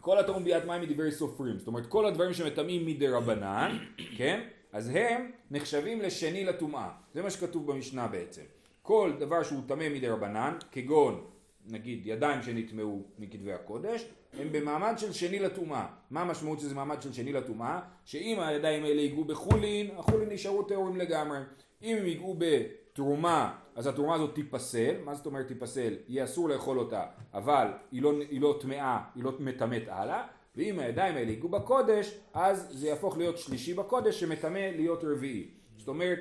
כל 0.00 0.18
הטעון 0.18 0.44
ביאת 0.44 0.64
מים 0.64 0.82
מדברי 0.82 1.12
סופרים, 1.12 1.58
זאת 1.58 1.66
אומרת 1.66 1.86
כל 1.86 2.06
הדברים 2.06 2.32
שמטמאים 2.32 2.86
מדי 2.86 3.08
רבנן, 3.08 3.78
כן? 4.18 4.40
אז 4.72 4.90
הם 4.94 5.30
נחשבים 5.50 6.00
לשני 6.00 6.44
לטומאה, 6.44 6.90
זה 7.14 7.22
מה 7.22 7.30
שכתוב 7.30 7.72
במשנה 7.72 8.08
בעצם. 8.08 8.42
כל 8.82 9.12
דבר 9.18 9.42
שהוא 9.42 9.62
טמא 9.66 9.88
מדי 9.88 10.08
רבנן, 10.08 10.58
כגון 10.72 11.24
נגיד 11.66 12.00
ידיים 12.04 12.42
שנטמעו 12.42 13.02
מכתבי 13.18 13.52
הקודש, 13.52 14.04
הם 14.38 14.52
במעמד 14.52 14.94
של 14.96 15.12
שני 15.12 15.38
לטומאה. 15.38 15.86
מה 16.10 16.20
המשמעות 16.20 16.60
שזה 16.60 16.74
מעמד 16.74 17.02
של 17.02 17.12
שני 17.12 17.32
לטומאה? 17.32 17.80
שאם 18.04 18.40
הידיים 18.40 18.84
האלה 18.84 19.00
ייגעו 19.00 19.24
בחולין, 19.24 19.90
החולין 19.96 20.28
נשארו 20.28 20.62
טהורים 20.62 20.96
לגמרי. 20.96 21.38
אם 21.82 21.96
הם 21.96 22.06
ייגעו 22.06 22.36
בתרומה, 22.38 23.56
אז 23.76 23.86
התרומה 23.86 24.14
הזאת 24.14 24.34
תיפסל. 24.34 24.94
מה 25.04 25.14
זאת 25.14 25.26
אומרת 25.26 25.48
תיפסל? 25.48 25.94
יהיה 26.08 26.24
אסור 26.24 26.48
לאכול 26.48 26.78
אותה, 26.78 27.04
אבל 27.34 27.66
היא 27.92 28.02
לא, 28.02 28.12
לא 28.40 28.58
טמאה, 28.60 29.00
היא 29.14 29.24
לא 29.24 29.32
מטמאת 29.38 29.88
הלאה. 29.88 30.26
ואם 30.56 30.78
הידיים 30.78 31.16
האלה 31.16 31.30
ייגעו 31.30 31.48
בקודש, 31.48 32.18
אז 32.34 32.68
זה 32.70 32.86
יהפוך 32.86 33.18
להיות 33.18 33.38
שלישי 33.38 33.74
בקודש 33.74 34.20
שמטמא 34.20 34.70
להיות 34.76 35.04
רביעי. 35.04 35.50
זאת 35.76 35.88
אומרת, 35.88 36.18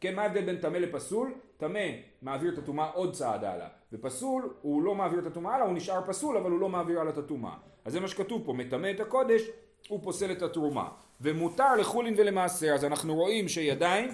כן, 0.00 0.14
מה 0.14 0.22
ההבדל 0.22 0.44
בין 0.44 0.56
טמא 0.56 0.76
לפסול? 0.76 1.34
טמא 1.60 1.88
מעביר 2.22 2.52
את 2.52 2.58
הטומאה 2.58 2.90
עוד 2.90 3.12
צעד 3.12 3.44
הלאה, 3.44 3.68
ופסול 3.92 4.54
הוא 4.62 4.82
לא 4.82 4.94
מעביר 4.94 5.18
את 5.18 5.26
הטומאה 5.26 5.54
הלאה, 5.54 5.66
הוא 5.66 5.74
נשאר 5.74 6.00
פסול 6.06 6.36
אבל 6.36 6.50
הוא 6.50 6.60
לא 6.60 6.68
מעביר 6.68 7.00
הלאה 7.00 7.12
את 7.12 7.18
הטומאה. 7.18 7.54
אז 7.84 7.92
זה 7.92 8.00
מה 8.00 8.08
שכתוב 8.08 8.42
פה, 8.44 8.52
מטמא 8.52 8.90
את 8.90 9.00
הקודש, 9.00 9.42
הוא 9.88 10.00
פוסל 10.02 10.32
את 10.32 10.42
התרומה. 10.42 10.88
ומותר 11.20 11.76
לחולין 11.76 12.14
ולמעשר, 12.16 12.72
אז 12.74 12.84
אנחנו 12.84 13.14
רואים 13.14 13.48
שידיים, 13.48 14.08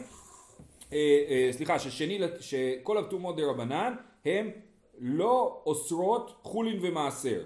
אה, 0.92 0.98
אה, 1.28 1.48
סליחה, 1.52 1.78
ששני, 1.78 2.20
שכל 2.40 2.98
הטומאות 2.98 3.36
דה 3.36 3.42
רבנן 3.46 3.94
הם 4.24 4.50
לא 4.98 5.62
אוסרות 5.66 6.40
חולין 6.42 6.78
ומעשר. 6.82 7.42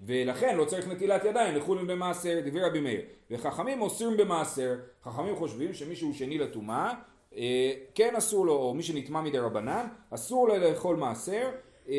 ולכן 0.00 0.56
לא 0.56 0.64
צריך 0.64 0.88
נטילת 0.88 1.24
ידיים 1.24 1.56
לחולין 1.56 1.86
במעשר, 1.86 2.40
דברי 2.44 2.62
רבי 2.62 2.80
מאיר. 2.80 3.00
וחכמים 3.30 3.82
אוסרים 3.82 4.16
במעשר, 4.16 4.74
חכמים 5.04 5.36
חושבים 5.36 5.74
שמישהו 5.74 6.14
שני 6.14 6.38
לטומאה 6.38 6.88
אה, 6.88 6.94
כן 7.94 8.16
אסור 8.16 8.46
לו, 8.46 8.52
או 8.52 8.74
מי 8.74 8.82
שנטמע 8.82 9.20
מדי 9.20 9.38
רבנן, 9.38 9.86
אסור 10.10 10.48
לו 10.48 10.56
לאכול 10.56 10.96
מעשר, 10.96 11.50
אה, 11.88 11.94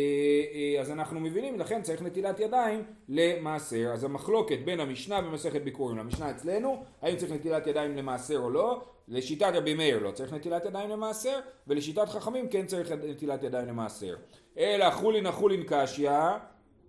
אה, 0.54 0.82
אז 0.82 0.92
אנחנו 0.92 1.20
מבינים, 1.20 1.60
לכן 1.60 1.82
צריך 1.82 2.02
נטילת 2.02 2.40
ידיים 2.40 2.84
למעשר. 3.10 3.90
אז 3.94 4.04
המחלוקת 4.04 4.58
בין 4.66 4.80
המשנה 4.80 5.22
במסכת 5.22 5.62
ביקורים 5.62 5.98
למשנה 5.98 6.32
אצלנו, 6.32 6.84
האם 7.02 7.18
צריך 7.18 7.32
נטילת 7.32 7.68
ידיים 7.68 7.96
למעשר 7.98 8.38
או 8.38 8.50
לא, 8.50 8.82
לשיטת 9.08 9.52
רבי 9.54 9.74
מאיר 9.74 10.00
לא 10.00 10.12
צריך 10.12 10.34
נטילת 10.34 10.66
ידיים 10.66 10.90
למעשר, 10.90 11.40
ולשיטת 11.68 12.10
חכמים 12.10 12.48
כן 12.48 12.66
צריך 12.66 12.92
נטילת 12.92 13.44
ידיים 13.44 13.68
למעשר. 13.68 14.16
אלא 14.58 14.92
חולין 14.92 15.26
החולין 15.26 15.64
קשיא, 15.68 16.12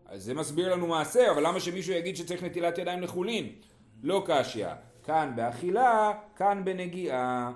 אז 0.07 0.25
זה 0.25 0.35
מסביר 0.35 0.73
לנו 0.73 0.87
מעשר, 0.87 1.27
אבל 1.31 1.47
למה 1.47 1.61
שמישהו 1.61 1.93
יגיד 1.93 2.17
שצריך 2.17 2.43
נטילת 2.43 2.79
ידיים 2.79 3.01
לחולין? 3.03 3.53
לא 4.03 4.23
קשיא. 4.27 4.67
כאן 5.05 5.33
באכילה, 5.37 6.13
כאן 6.37 6.63
בנגיעה. 6.65 7.53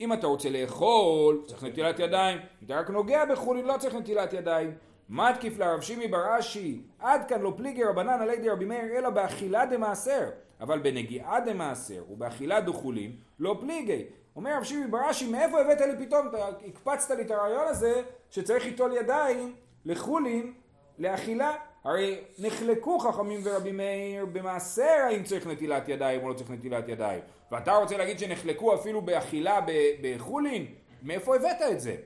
אם 0.00 0.12
אתה 0.12 0.26
רוצה 0.26 0.50
לאכול, 0.50 1.42
צריך 1.46 1.64
נטילת 1.64 1.98
ידיים. 1.98 2.38
אם 2.38 2.66
אתה 2.66 2.78
רק 2.78 2.90
נוגע 2.90 3.24
בחולין, 3.24 3.64
לא 3.64 3.74
צריך 3.78 3.94
נטילת 3.94 4.32
ידיים. 4.32 4.74
מתקיף 5.08 5.58
לרב 5.58 5.80
שימי 5.80 6.08
בר 6.08 6.38
אשי, 6.38 6.80
עד 6.98 7.28
כאן 7.28 7.40
לא 7.40 7.52
פליגי 7.56 7.84
רבנן 7.84 8.22
עלי 8.22 8.36
די 8.36 8.48
רבי 8.50 8.64
מאיר, 8.64 8.98
אלא 8.98 9.10
באכילה 9.10 9.66
דמעשר. 9.66 10.30
אבל 10.60 10.78
בנגיעה 10.78 11.40
דמעשר 11.40 12.02
ובאכילה 12.10 12.60
דחולין, 12.60 13.12
לא 13.38 13.56
פליגי. 13.60 14.04
אומר 14.36 14.56
רב 14.56 14.64
שימי 14.64 14.86
בר 14.86 15.10
אשי, 15.10 15.30
מאיפה 15.30 15.60
הבאת 15.60 15.80
לי 15.80 16.06
פתאום, 16.06 16.28
אתה 16.28 16.48
הקפצת 16.66 17.10
לי 17.10 17.22
את 17.22 17.30
הרעיון 17.30 17.66
הזה, 17.68 18.02
שצריך 18.30 18.64
ליטול 18.64 18.92
ידיים 18.92 19.54
לחולין, 19.84 20.52
לאכילה. 20.98 21.52
הרי 21.84 22.20
נחלקו 22.38 22.98
חכמים 22.98 23.40
ורבי 23.44 23.72
מאיר 23.72 24.26
במעשר 24.26 25.06
האם 25.08 25.22
צריך 25.22 25.46
נטילת 25.46 25.88
ידיים 25.88 26.22
או 26.22 26.28
לא 26.28 26.34
צריך 26.34 26.50
נטילת 26.50 26.88
ידיים. 26.88 27.20
ואתה 27.52 27.72
רוצה 27.72 27.96
להגיד 27.96 28.18
שנחלקו 28.18 28.74
אפילו 28.74 29.02
באכילה 29.02 29.60
בחולין? 30.02 30.66
מאיפה 31.02 31.36
הבאת 31.36 31.62
את 31.72 31.80
זה? 31.80 31.96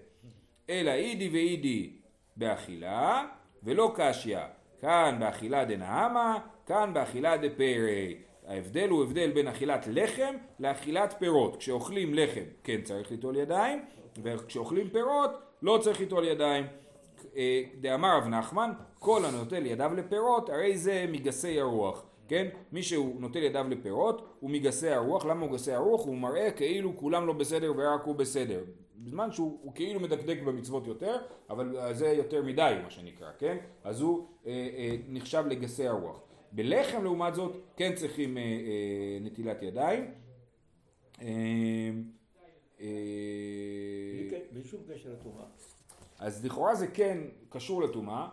אלא 0.70 0.90
אידי 0.90 1.28
ואידי 1.28 1.92
באכילה 2.36 3.24
ולא 3.62 3.92
קשיא. 3.96 4.38
כאן 4.80 5.16
באכילה 5.20 5.64
דנהמה, 5.64 6.38
כאן 6.66 6.94
באכילה 6.94 7.36
דפרי. 7.36 8.16
ההבדל 8.46 8.88
הוא 8.88 9.04
הבדל 9.04 9.30
בין 9.30 9.48
אכילת 9.48 9.86
לחם 9.90 10.34
לאכילת 10.60 11.14
פירות. 11.18 11.56
כשאוכלים 11.56 12.14
לחם 12.14 12.44
כן 12.64 12.82
צריך 12.82 13.10
ליטול 13.10 13.36
ידיים, 13.36 13.84
וכשאוכלים 14.22 14.90
פירות 14.90 15.30
לא 15.62 15.78
צריך 15.82 16.00
ליטול 16.00 16.24
ידיים. 16.24 16.66
אה, 17.36 17.62
דאמר 17.80 18.16
רב 18.16 18.26
נחמן, 18.26 18.70
כל 18.98 19.24
הנוטל 19.24 19.66
ידיו 19.66 19.92
לפירות, 19.94 20.50
הרי 20.50 20.78
זה 20.78 21.06
מגסי 21.08 21.60
הרוח. 21.60 22.04
כן? 22.28 22.48
מי 22.72 22.82
שהוא 22.82 23.20
נוטל 23.20 23.42
ידיו 23.42 23.66
לפירות 23.68 24.36
הוא 24.40 24.50
מגסי 24.50 24.88
הרוח, 24.88 25.24
למה 25.24 25.46
הוא 25.46 25.52
גסי 25.52 25.72
הרוח? 25.72 26.06
הוא 26.06 26.16
מראה 26.16 26.50
כאילו 26.50 26.96
כולם 26.96 27.26
לא 27.26 27.32
בסדר 27.32 27.72
ורק 27.76 28.02
הוא 28.04 28.14
בסדר. 28.14 28.64
בזמן 28.96 29.32
שהוא 29.32 29.72
כאילו 29.74 30.00
מדקדק 30.00 30.38
במצוות 30.42 30.86
יותר, 30.86 31.16
אבל 31.50 31.94
זה 31.94 32.08
יותר 32.08 32.42
מדי 32.42 32.74
מה 32.82 32.90
שנקרא, 32.90 33.30
כן? 33.38 33.56
אז 33.84 34.00
הוא 34.00 34.26
אה, 34.46 34.52
אה, 34.52 34.96
נחשב 35.08 35.44
לגסי 35.48 35.88
הרוח. 35.88 36.20
בלחם 36.52 37.04
לעומת 37.04 37.34
זאת 37.34 37.56
כן 37.76 37.94
צריכים 37.94 38.38
אה, 38.38 38.42
אה, 38.42 39.18
נטילת 39.20 39.62
ידיים. 39.62 40.04
אה, 41.22 41.26
אה, 42.80 42.86
בלי 44.52 44.64
שום 44.64 44.80
קשר 44.92 45.10
לטומאה. 45.12 45.44
אז 46.18 46.44
לכאורה 46.44 46.74
זה 46.74 46.86
כן 46.86 47.18
קשור 47.48 47.82
לטומאה, 47.82 48.28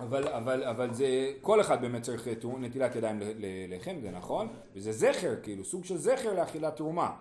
אבל, 0.00 0.28
אבל, 0.28 0.64
אבל 0.64 0.94
זה, 0.94 1.32
כל 1.40 1.60
אחד 1.60 1.80
באמת 1.80 2.02
צריך 2.02 2.28
נטילת 2.60 2.96
ידיים 2.96 3.20
ללחם, 3.20 4.00
זה 4.00 4.10
נכון, 4.10 4.48
וזה 4.74 4.92
זכר, 4.92 5.34
כאילו, 5.42 5.64
סוג 5.64 5.84
של 5.84 5.96
זכר 5.96 6.32
לאכילת 6.32 6.76
תרומה. 6.76 7.16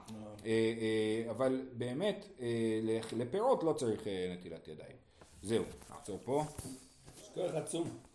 אה, 0.46 0.50
אה, 0.52 1.32
אבל 1.32 1.62
באמת, 1.74 2.26
אה, 2.42 2.48
לפירות 3.18 3.64
לא 3.64 3.74
צריך 3.74 4.02
נטילת 4.38 4.68
ידיים. 4.68 4.96
זהו, 5.42 5.64
נעצור 5.90 6.20
פה. 6.24 6.44
יש 7.22 7.30
כוח 7.34 7.56
עצום. 7.56 8.07